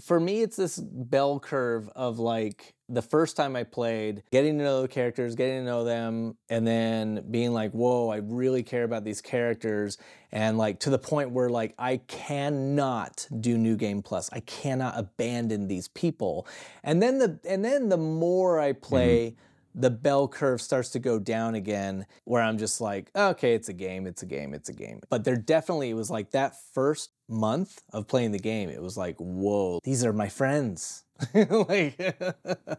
[0.00, 4.64] for me, it's this bell curve of like the first time I played, getting to
[4.64, 8.82] know the characters, getting to know them, and then being like, whoa, I really care
[8.82, 9.96] about these characters.
[10.32, 14.28] And like to the point where like I cannot do New Game Plus.
[14.32, 16.48] I cannot abandon these people.
[16.82, 19.36] And then the and then the more I play,
[19.74, 23.72] the bell curve starts to go down again where I'm just like, okay, it's a
[23.72, 25.00] game, it's a game, it's a game.
[25.08, 28.96] But there definitely it was like that first month of playing the game, it was
[28.96, 31.04] like, whoa, these are my friends.
[31.34, 31.98] like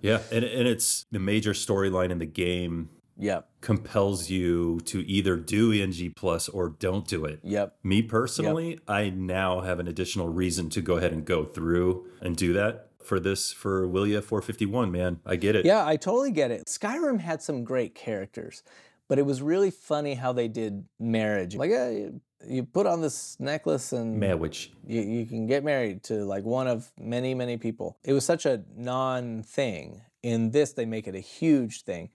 [0.02, 3.48] Yeah, and, and it's the major storyline in the game Yep.
[3.62, 7.40] compels you to either do ENG plus or don't do it.
[7.44, 7.76] Yep.
[7.84, 12.36] Me personally, I now have an additional reason to go ahead and go through and
[12.36, 15.20] do that for this for Willia 451, man.
[15.26, 15.66] I get it.
[15.66, 16.66] Yeah, I totally get it.
[16.66, 18.64] Skyrim had some great characters,
[19.08, 21.56] but it was really funny how they did marriage.
[21.56, 24.72] Like, yeah, you, you put on this necklace and Marriage.
[24.86, 27.98] you, you can get married to like one of many, many people.
[28.04, 30.02] It was such a non thing.
[30.24, 32.10] In this, they make it a huge thing.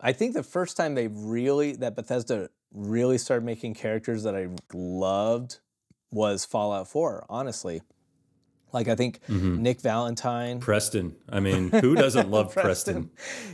[0.00, 4.48] I think the first time they really, that Bethesda really started making characters that I
[4.72, 5.60] loved
[6.10, 7.82] was Fallout 4, honestly.
[8.74, 10.60] Like, I think Nick Valentine.
[10.60, 11.16] Preston.
[11.28, 13.10] I mean, who doesn't love Preston?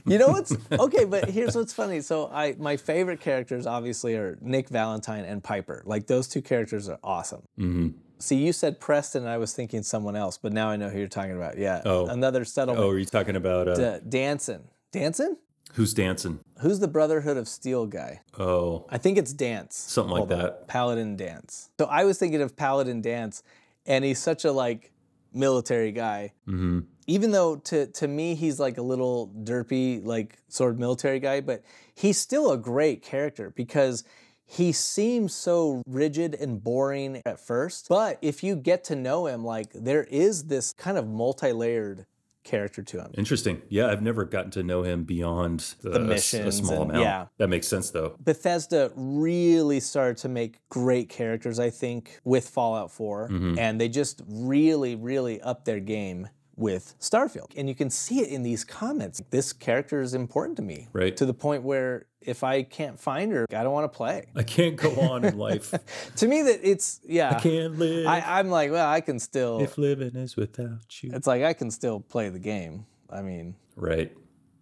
[0.06, 2.00] You know what's okay, but here's what's funny.
[2.00, 5.82] So I my favorite characters obviously are Nick Valentine and Piper.
[5.84, 7.42] Like those two characters are awesome.
[7.56, 10.90] hmm See, you said Preston, and I was thinking someone else, but now I know
[10.90, 11.56] who you're talking about.
[11.56, 12.06] Yeah, Oh.
[12.06, 12.84] another settlement.
[12.84, 14.64] Oh, are you talking about uh, D- Danson.
[14.92, 15.36] Danson?
[15.74, 16.40] who's dancing?
[16.60, 18.20] Who's the Brotherhood of Steel guy?
[18.38, 19.74] Oh, I think it's Danse.
[19.76, 20.66] Something like that.
[20.68, 21.70] Paladin Danse.
[21.78, 23.42] So I was thinking of Paladin Danse,
[23.86, 24.89] and he's such a like
[25.32, 26.32] military guy.
[26.46, 31.18] hmm even though to to me he's like a little derpy like sort of military
[31.18, 31.64] guy but
[31.94, 34.04] he's still a great character because
[34.46, 39.44] he seems so rigid and boring at first but if you get to know him
[39.44, 42.06] like there is this kind of multi-layered
[42.42, 43.62] character to him Interesting.
[43.68, 46.82] Yeah, I've never gotten to know him beyond uh, a, a s- a missions small
[46.82, 47.04] and- amount.
[47.04, 47.26] yeah.
[47.38, 48.16] That makes sense, though.
[48.18, 53.28] Bethesda really started to make great characters, I think, with Fallout 4.
[53.28, 53.58] Mm-hmm.
[53.58, 56.28] And they just really, really upped their game
[56.60, 57.50] with Starfield.
[57.56, 59.22] And you can see it in these comments.
[59.30, 60.88] This character is important to me.
[60.92, 61.16] Right.
[61.16, 64.26] To the point where if I can't find her, I don't want to play.
[64.36, 65.74] I can't go on in life.
[66.16, 67.30] to me, that it's, yeah.
[67.36, 71.10] I can't live I, I'm like, well, I can still, if living is without you.
[71.14, 72.86] it's like I can still play the game.
[73.08, 74.12] I mean, Right.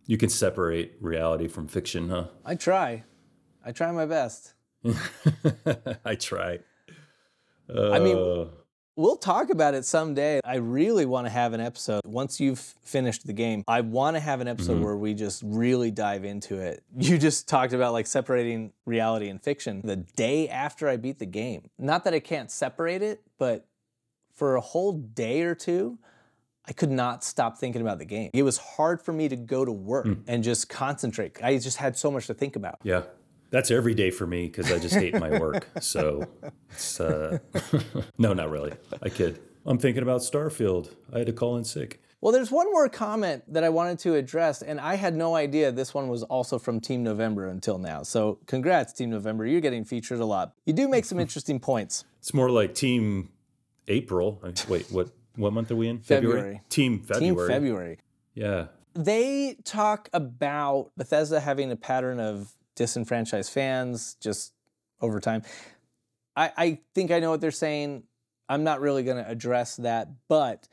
[0.07, 2.29] You can separate reality from fiction, huh?
[2.45, 3.05] I try.
[3.65, 4.55] I try my best.
[6.05, 6.61] I try.
[7.69, 8.47] I mean, Uh,
[8.99, 10.41] We'll talk about it someday.
[10.45, 12.01] I really want to have an episode.
[12.05, 14.83] Once you've finished the game, I want to have an episode Mm-hmm.
[14.85, 16.83] where we just really dive into it.
[16.99, 21.27] You just talked about like separating reality and fiction the day after I beat the
[21.27, 21.71] game.
[21.79, 23.67] Not that I can't separate it, but
[24.35, 25.99] for a whole day or two,
[26.67, 28.31] I could not stop thinking about the game.
[28.35, 30.23] It was hard for me to go to work Mm.
[30.27, 31.39] and just concentrate.
[31.41, 32.79] I just had so much to think about.
[32.83, 33.03] yeah.
[33.51, 35.67] That's every day for me because I just hate my work.
[35.81, 36.27] So
[36.71, 37.39] it's, uh,
[38.19, 38.73] no, not really.
[39.03, 39.41] I kid.
[39.65, 40.95] I'm thinking about Starfield.
[41.13, 42.01] I had to call in sick.
[42.21, 45.71] Well, there's one more comment that I wanted to address, and I had no idea
[45.71, 48.03] this one was also from Team November until now.
[48.03, 49.47] So, congrats, Team November.
[49.47, 50.53] You're getting featured a lot.
[50.67, 52.05] You do make some interesting points.
[52.19, 53.29] It's more like Team
[53.87, 54.43] April.
[54.69, 55.11] Wait, what?
[55.37, 56.01] What month are we in?
[56.01, 56.61] February.
[56.69, 57.37] Team February.
[57.37, 57.99] Team February.
[58.35, 58.67] Yeah.
[58.95, 64.55] They talk about Bethesda having a pattern of disenfranchised fans just
[65.01, 65.43] over time.
[66.37, 68.05] I, I think I know what they're saying.
[68.49, 70.69] I'm not really going to address that, but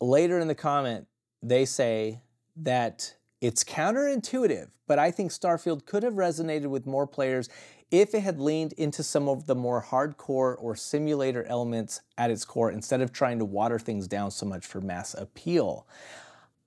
[0.00, 1.06] later in the comment,
[1.42, 2.22] they say
[2.56, 7.48] that it's counterintuitive, but I think Starfield could have resonated with more players
[7.90, 12.44] if it had leaned into some of the more hardcore or simulator elements at its
[12.44, 15.86] core instead of trying to water things down so much for mass appeal.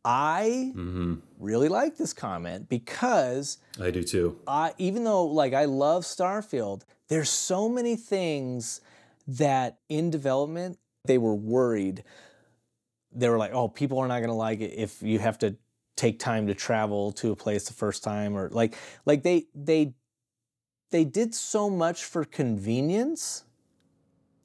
[0.05, 1.15] I mm-hmm.
[1.39, 4.39] really like this comment because I do too.
[4.47, 8.81] I, even though like I love Starfield, there's so many things
[9.27, 12.03] that in development they were worried.
[13.11, 15.55] They were like, "Oh, people are not going to like it if you have to
[15.97, 18.75] take time to travel to a place the first time or like
[19.05, 19.93] like they they
[20.91, 23.43] they did so much for convenience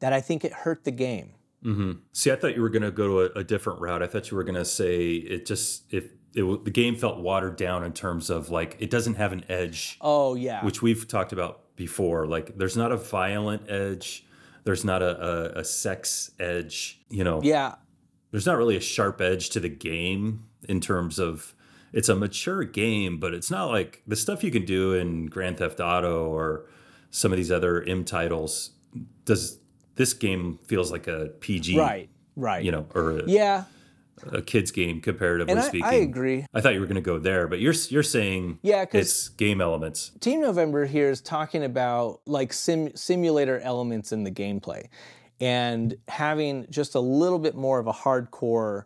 [0.01, 1.35] that I think it hurt the game."
[1.65, 4.03] Hmm See, I thought you were going to go to a, a different route.
[4.03, 6.05] I thought you were going to say it just if
[6.35, 9.97] it, the game felt watered down in terms of like it doesn't have an edge,
[10.01, 10.65] Oh yeah.
[10.65, 12.27] which we've talked about before.
[12.27, 14.27] Like there's not a violent edge.
[14.65, 17.01] There's not a, a, a sex edge.
[17.09, 17.75] You know, yeah.
[18.31, 21.55] there's not really a sharp edge to the game in terms of
[21.93, 25.59] it's a mature game, but it's not like the stuff you can do in Grand
[25.59, 26.67] Theft Auto or
[27.11, 28.71] some of these other M titles.
[29.25, 29.61] Does
[29.97, 32.09] this game feels like a PG, Right.
[32.37, 32.65] Right.
[32.65, 33.65] You know, or a, Yeah.
[34.33, 35.85] a kids game comparatively And I, speaking.
[35.89, 36.47] I agree.
[36.53, 39.61] I thought you were going to go there, but you're you're saying yeah, it's game
[39.61, 40.11] elements.
[40.21, 44.87] Team November here is talking about like sim- simulator elements in the gameplay
[45.41, 48.85] and having just a little bit more of a hardcore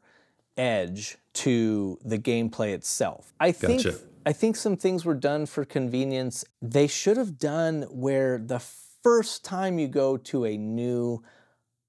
[0.56, 3.32] edge to the gameplay itself.
[3.38, 3.86] I think
[4.26, 6.44] I think some things were done for convenience.
[6.60, 8.58] They should have done where the
[9.02, 11.22] first time you go to a new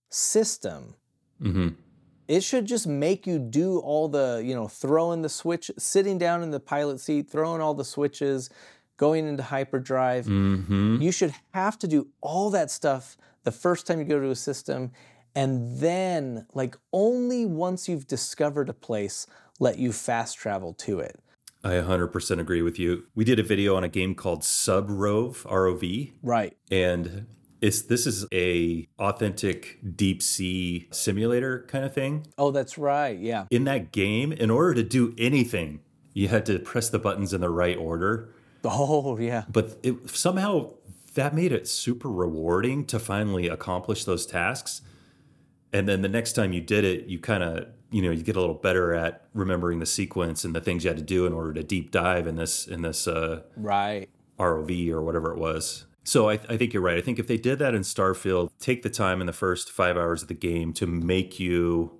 [0.09, 0.95] system,
[1.39, 1.69] hmm
[2.27, 6.43] it should just make you do all the, you know, throwing the switch, sitting down
[6.43, 8.51] in the pilot seat, throwing all the switches,
[8.97, 10.27] going into hyperdrive.
[10.27, 14.29] hmm You should have to do all that stuff the first time you go to
[14.29, 14.91] a system.
[15.33, 19.25] And then, like, only once you've discovered a place,
[19.59, 21.19] let you fast travel to it.
[21.63, 23.03] I 100% agree with you.
[23.15, 26.55] We did a video on a game called Sub Rove, ROV, Right.
[26.71, 27.25] and
[27.61, 32.25] it's this is a authentic deep sea simulator kind of thing.
[32.37, 33.19] Oh, that's right.
[33.19, 33.45] Yeah.
[33.51, 35.81] In that game, in order to do anything,
[36.13, 38.29] you had to press the buttons in the right order.
[38.63, 39.43] Oh, yeah.
[39.51, 40.73] But it, somehow
[41.15, 44.81] that made it super rewarding to finally accomplish those tasks.
[45.71, 48.35] And then the next time you did it, you kind of, you know, you get
[48.35, 51.33] a little better at remembering the sequence and the things you had to do in
[51.33, 54.09] order to deep dive in this in this uh, Right.
[54.39, 55.85] ROV or whatever it was.
[56.03, 56.97] So I, I think you're right.
[56.97, 59.95] I think if they did that in Starfield, take the time in the first five
[59.95, 61.99] hours of the game to make you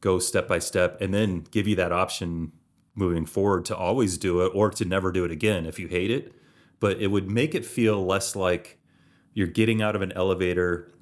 [0.00, 2.52] go step by step and then give you that option
[2.94, 6.10] moving forward to always do it or to never do it again if you hate
[6.10, 6.32] it.
[6.80, 8.78] But it would make it feel less like
[9.32, 10.92] you're getting out of an elevator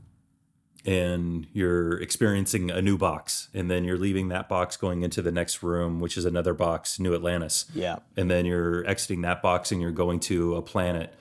[0.84, 5.30] and you're experiencing a new box and then you're leaving that box going into the
[5.30, 7.98] next room which is another box new atlantis Yeah.
[8.16, 11.14] and then you're exiting that box and you're going to a planet.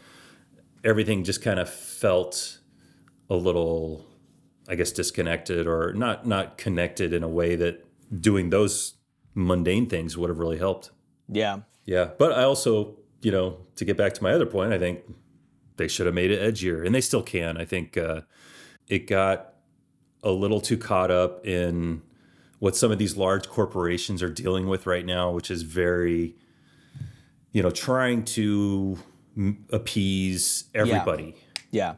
[0.84, 2.58] Everything just kind of felt
[3.30, 4.04] a little,
[4.68, 7.86] I guess, disconnected or not not connected in a way that
[8.20, 8.96] doing those
[9.36, 10.90] mundane things would have really helped.
[11.30, 11.60] Yeah.
[11.86, 15.02] Yeah, but I also, you know, to get back to my other point, I think
[15.78, 17.58] they should have made it edgier, and they still can.
[17.58, 18.22] I think uh,
[18.88, 19.51] it got
[20.24, 22.02] a little too caught up in
[22.60, 26.36] what some of these large corporations are dealing with right now, which is very,
[27.52, 28.98] you know, trying to
[29.36, 31.36] m- appease everybody.
[31.72, 31.96] Yeah.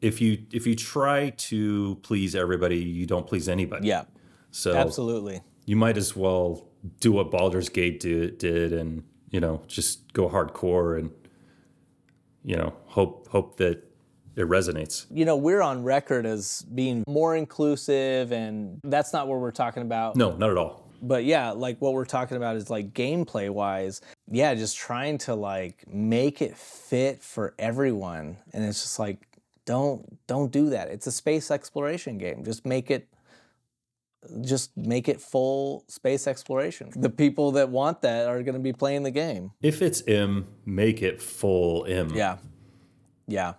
[0.00, 3.88] If you if you try to please everybody, you don't please anybody.
[3.88, 4.04] Yeah.
[4.50, 5.42] So Absolutely.
[5.66, 6.68] you might as well
[7.00, 11.10] do what Baldur's Gate did, did and you know just go hardcore and
[12.44, 13.87] you know hope hope that
[14.38, 15.06] it resonates.
[15.10, 19.82] You know, we're on record as being more inclusive, and that's not what we're talking
[19.82, 20.14] about.
[20.14, 20.88] No, not at all.
[21.02, 25.34] But yeah, like what we're talking about is like gameplay wise, yeah, just trying to
[25.34, 28.36] like make it fit for everyone.
[28.52, 29.26] And it's just like,
[29.64, 30.88] don't don't do that.
[30.88, 32.44] It's a space exploration game.
[32.44, 33.08] Just make it
[34.40, 36.90] just make it full space exploration.
[36.94, 39.52] The people that want that are going to be playing the game.
[39.62, 42.12] If it's M, make it full M.
[42.14, 42.38] Yeah.
[43.26, 43.54] Yeah.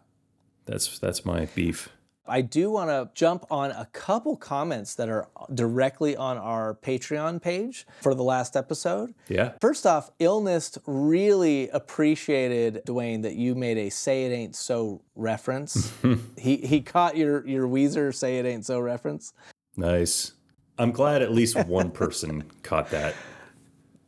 [0.70, 1.89] That's that's my beef.
[2.28, 7.41] I do want to jump on a couple comments that are directly on our Patreon
[7.41, 9.15] page for the last episode.
[9.28, 9.53] Yeah.
[9.59, 15.91] First off, Illness really appreciated Duane that you made a "Say It Ain't So" reference.
[16.38, 19.34] he he caught your your Weezer "Say It Ain't So" reference.
[19.76, 20.34] Nice.
[20.78, 23.15] I'm glad at least one person caught that.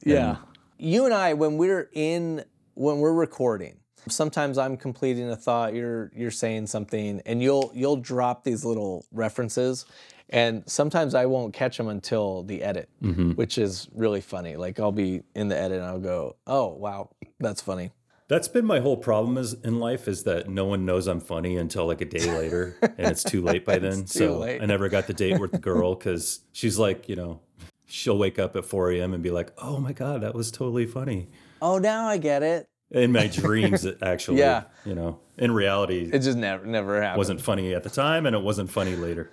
[0.05, 0.37] Yeah.
[0.77, 2.45] You and I, when we're in,
[2.75, 7.97] when we're recording, sometimes I'm completing a thought, you're you're saying something, and you'll you'll
[7.97, 9.85] drop these little references,
[10.29, 13.31] and sometimes I won't catch them until the edit, mm-hmm.
[13.31, 14.55] which is really funny.
[14.55, 17.91] Like I'll be in the edit and I'll go, oh wow, that's funny.
[18.27, 21.57] That's been my whole problem is in life is that no one knows I'm funny
[21.57, 24.07] until like a day later, and it's too late by then.
[24.07, 24.61] so late.
[24.61, 27.41] I never got the date with the girl because she's like, you know,
[27.85, 29.13] she'll wake up at 4 a.m.
[29.13, 31.27] and be like, "Oh my god, that was totally funny."
[31.61, 32.69] Oh, now I get it.
[32.91, 34.63] In my dreams, it actually, Yeah.
[34.85, 37.17] you know, in reality, It just never never happened.
[37.19, 39.31] wasn't funny at the time, and it wasn't funny later.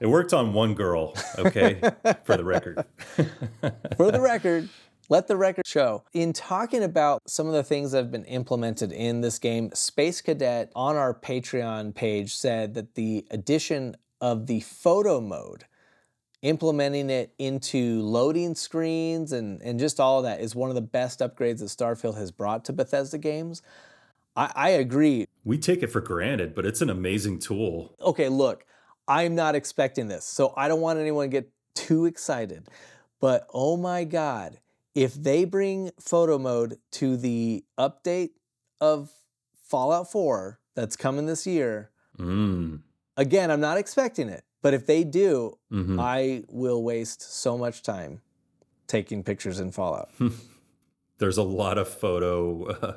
[0.00, 1.80] It worked on one girl, okay,
[2.24, 2.84] for the record.
[3.96, 4.68] For the record,
[5.08, 6.04] let the record show.
[6.12, 10.20] In talking about some of the things that have been implemented in this game, Space
[10.20, 15.64] Cadet on our Patreon page said that the addition of the photo mode,
[16.46, 20.80] implementing it into loading screens and, and just all of that is one of the
[20.80, 23.62] best upgrades that Starfield has brought to Bethesda games.
[24.36, 25.26] I, I agree.
[25.44, 27.96] We take it for granted, but it's an amazing tool.
[28.00, 28.64] okay, look,
[29.08, 32.68] I'm not expecting this, so I don't want anyone to get too excited.
[33.20, 34.58] But oh my God,
[34.94, 38.30] if they bring photo mode to the update
[38.80, 39.10] of
[39.68, 42.80] Fallout 4 that's coming this year, Mm.
[43.18, 46.00] again, I'm not expecting it, but if they do, Mhm.
[46.00, 48.20] I will waste so much time
[48.86, 50.10] taking pictures in Fallout.
[51.18, 52.96] There's a lot of photo uh,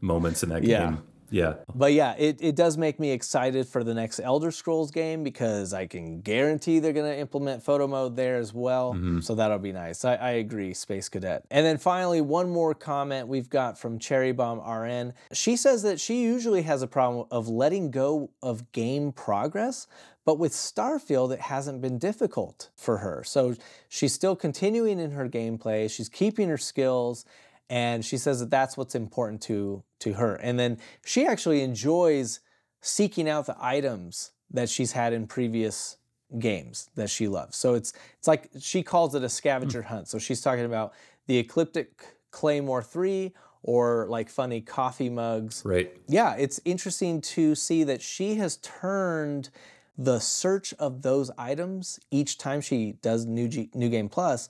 [0.00, 0.84] moments in that Yeah.
[0.90, 1.02] game.
[1.30, 1.54] Yeah.
[1.74, 5.72] But yeah, it, it does make me excited for the next Elder Scrolls game because
[5.72, 8.94] I can guarantee they're going to implement photo mode there as well.
[9.22, 10.04] So that'll be nice.
[10.04, 11.46] I, I agree, Space Cadet.
[11.50, 15.14] And then finally, one more comment we've got from Cherry Bomb RN.
[15.32, 19.86] She says that she usually has a problem of letting go of game progress,
[20.24, 23.24] but with Starfield, it hasn't been difficult for her.
[23.24, 23.56] So
[23.88, 27.24] she's still continuing in her gameplay, she's keeping her skills
[27.72, 30.34] and she says that that's what's important to to her.
[30.34, 32.40] And then she actually enjoys
[32.82, 35.96] seeking out the items that she's had in previous
[36.38, 37.56] games that she loves.
[37.56, 39.88] So it's it's like she calls it a scavenger hmm.
[39.88, 40.08] hunt.
[40.08, 40.92] So she's talking about
[41.26, 45.62] the ecliptic claymore 3 or like funny coffee mugs.
[45.64, 45.96] Right.
[46.08, 49.50] yeah, it's interesting to see that she has turned
[49.96, 54.48] the search of those items each time she does new G- new game plus.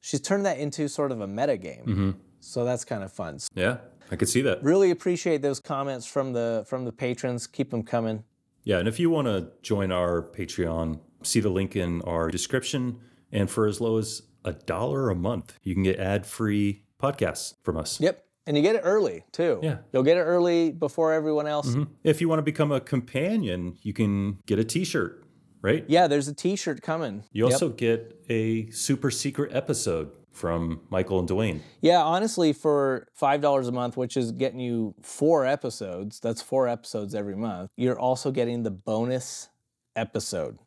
[0.00, 1.84] She's turned that into sort of a meta game.
[1.86, 2.10] Mm-hmm.
[2.40, 3.38] So that's kind of fun.
[3.54, 3.78] Yeah.
[4.10, 4.62] I could see that.
[4.62, 7.46] Really appreciate those comments from the from the patrons.
[7.46, 8.24] Keep them coming.
[8.64, 8.78] Yeah.
[8.78, 13.00] And if you want to join our Patreon, see the link in our description.
[13.30, 17.54] And for as low as a dollar a month, you can get ad free podcasts
[17.62, 18.00] from us.
[18.00, 18.24] Yep.
[18.46, 19.60] And you get it early too.
[19.62, 19.78] Yeah.
[19.92, 21.68] You'll get it early before everyone else.
[21.68, 21.92] Mm-hmm.
[22.02, 25.24] If you want to become a companion, you can get a t shirt,
[25.62, 25.84] right?
[25.88, 27.24] Yeah, there's a t-shirt coming.
[27.32, 27.52] You Yep.
[27.52, 31.62] also get a super secret episode from Michael and Duane.
[31.82, 36.66] Yeah, honestly, for five dollars a month, which is getting you four episodes, that's four
[36.66, 37.70] episodes every month.
[37.76, 39.50] You're also getting the bonus
[39.94, 40.58] episode,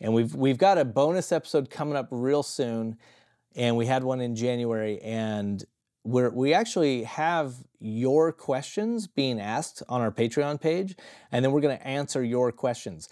[0.00, 2.96] and we've we've got a bonus episode coming up real soon,
[3.56, 5.64] and we had one in January, and
[6.04, 10.96] we're we actually have your questions being asked on our Patreon page,
[11.32, 13.08] and then we're going to answer your questions.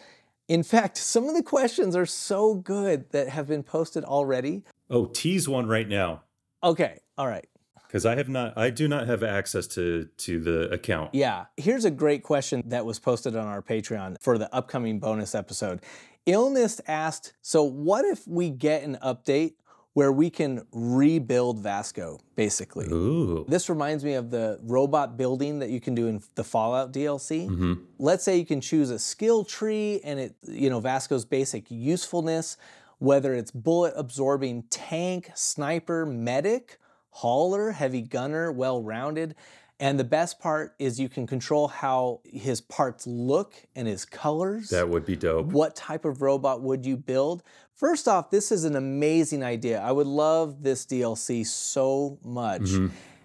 [0.48, 4.62] In fact, some of the questions are so good that have been posted already.
[4.90, 6.22] Oh, tease one right now.
[6.62, 7.46] Okay, all right.
[7.86, 11.14] Because I have not I do not have access to to the account.
[11.14, 11.46] Yeah.
[11.56, 15.80] Here's a great question that was posted on our Patreon for the upcoming bonus episode.
[16.24, 19.54] Illness asked, so what if we get an update
[19.94, 22.86] where we can rebuild Vasco, basically?
[22.86, 23.44] Ooh.
[23.46, 27.48] This reminds me of the robot building that you can do in the Fallout DLC.
[27.48, 27.74] Mm-hmm.
[27.98, 32.56] Let's say you can choose a skill tree and it, you know, Vasco's basic usefulness,
[32.98, 36.78] whether it's bullet absorbing tank, sniper, medic,
[37.10, 39.34] hauler, heavy gunner, well rounded.
[39.82, 44.68] And the best part is you can control how his parts look and his colors.
[44.68, 45.46] That would be dope.
[45.46, 47.42] What type of robot would you build?
[47.74, 49.80] First off, this is an amazing idea.
[49.80, 52.70] I would love this DLC so much.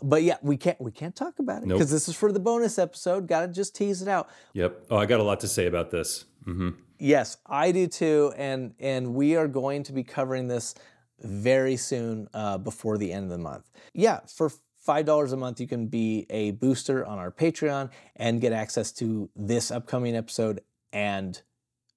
[0.01, 1.77] But yeah, we can't we can't talk about it Nope.
[1.77, 3.27] because this is for the bonus episode.
[3.27, 4.27] Got to just tease it out.
[4.53, 4.87] Yep.
[4.89, 6.25] Oh, I got a lot to say about this.
[6.43, 10.73] hmm Yes, I do too, and and we are going to be covering this
[11.19, 13.69] very soon uh, before the end of the month.
[13.93, 14.51] Yeah, for
[14.87, 18.93] five dollars a month, you can be a booster on our Patreon and get access
[18.93, 20.61] to this upcoming episode
[20.93, 21.41] and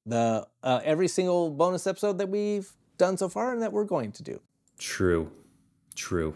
[0.04, 4.10] the uh, every single bonus episode that we've done so far and that we're going
[4.10, 4.40] to do.
[4.76, 5.30] True.
[5.94, 6.34] True.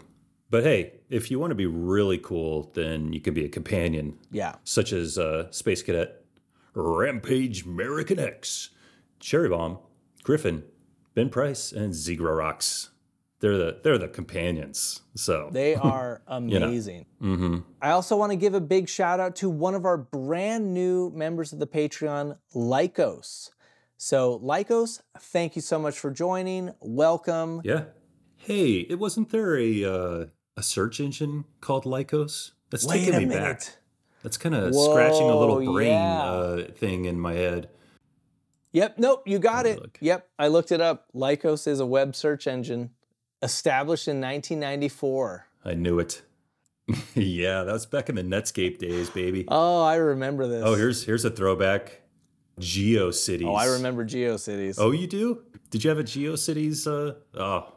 [0.49, 4.17] But hey, if you want to be really cool, then you can be a companion,
[4.31, 6.23] Yeah, such as uh, Space Cadet,
[6.73, 8.69] Rampage American X,
[9.19, 9.79] Cherry Bomb,
[10.23, 10.63] Griffin,
[11.15, 12.89] Ben Price, and Zigrarox.
[13.39, 15.01] They're the they're the companions.
[15.15, 17.05] So they are amazing.
[17.19, 20.73] hmm I also want to give a big shout out to one of our brand
[20.73, 23.51] new members of the Patreon, Lycos.
[23.97, 26.73] So, Lycos, thank you so much for joining.
[26.81, 27.61] Welcome.
[27.63, 27.85] yeah.
[28.37, 30.25] Hey, it wasn't there a uh,
[30.57, 32.51] a search engine called Lycos?
[32.69, 33.43] That's Wait taking me minute.
[33.43, 33.77] back.
[34.23, 36.23] That's kind of scratching a little brain yeah.
[36.23, 37.69] uh, thing in my head.
[38.71, 39.79] Yep, nope, you got it.
[39.79, 39.97] look.
[40.01, 41.07] Yep, I looked it up.
[41.15, 42.89] Lycos is a web search engine
[43.45, 45.47] established in 1994.
[45.63, 46.21] I knew it.
[47.15, 49.45] yeah, that was back in the Netscape days, baby.
[49.47, 50.63] Oh, I remember this.
[50.63, 52.01] Oh, here's here's a throwback.
[52.59, 53.45] GeoCities.
[53.45, 54.75] Oh, I remember GeoCities.
[54.77, 55.43] Oh, you do?
[55.71, 56.87] Did you have a GeoCities?
[56.87, 57.73] Uh, oh,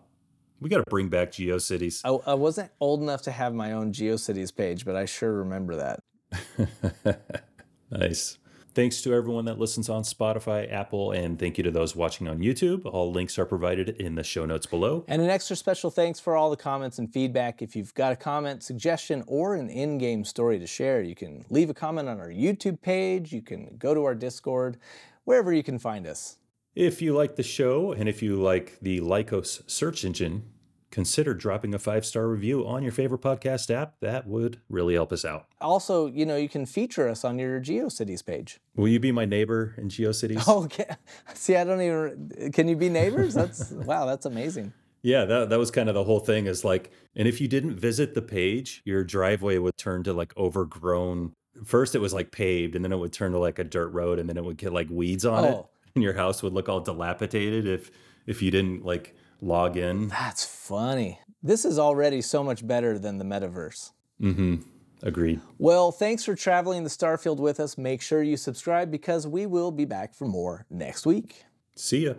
[0.60, 2.02] we got to bring back GeoCities.
[2.04, 5.76] I, I wasn't old enough to have my own GeoCities page, but I sure remember
[5.76, 7.18] that.
[7.90, 8.38] Nice.
[8.78, 12.38] Thanks to everyone that listens on Spotify, Apple, and thank you to those watching on
[12.38, 12.82] YouTube.
[12.84, 15.04] All links are provided in the show notes below.
[15.08, 17.60] And an extra special thanks for all the comments and feedback.
[17.60, 21.44] If you've got a comment, suggestion, or an in game story to share, you can
[21.50, 24.78] leave a comment on our YouTube page, you can go to our Discord,
[25.24, 26.36] wherever you can find us.
[26.76, 30.44] If you like the show and if you like the Lycos search engine,
[30.90, 33.94] consider dropping a five star review on your favorite podcast app.
[34.00, 35.46] That would really help us out.
[35.60, 38.58] Also, you know, you can feature us on your GeoCities page.
[38.76, 40.44] Will you be my neighbor in GeoCities?
[40.46, 40.96] Oh, okay.
[41.34, 42.52] See, I don't even.
[42.52, 43.34] Can you be neighbors?
[43.34, 44.06] That's wow.
[44.06, 44.72] That's amazing.
[45.02, 47.76] Yeah, that, that was kind of the whole thing is like, and if you didn't
[47.76, 51.34] visit the page, your driveway would turn to like overgrown.
[51.64, 54.18] First, it was like paved, and then it would turn to like a dirt road,
[54.18, 55.54] and then it would get like weeds on it.
[55.54, 55.68] Oh.
[55.94, 57.90] And your house would look all dilapidated if
[58.26, 60.08] if you didn't like log in.
[60.08, 61.20] That's funny.
[61.42, 63.92] This is already so much better than the metaverse.
[64.20, 64.56] Mm-hmm.
[65.02, 65.40] Agreed.
[65.58, 67.78] Well, thanks for traveling the Starfield with us.
[67.78, 71.44] Make sure you subscribe because we will be back for more next week.
[71.76, 72.14] See ya.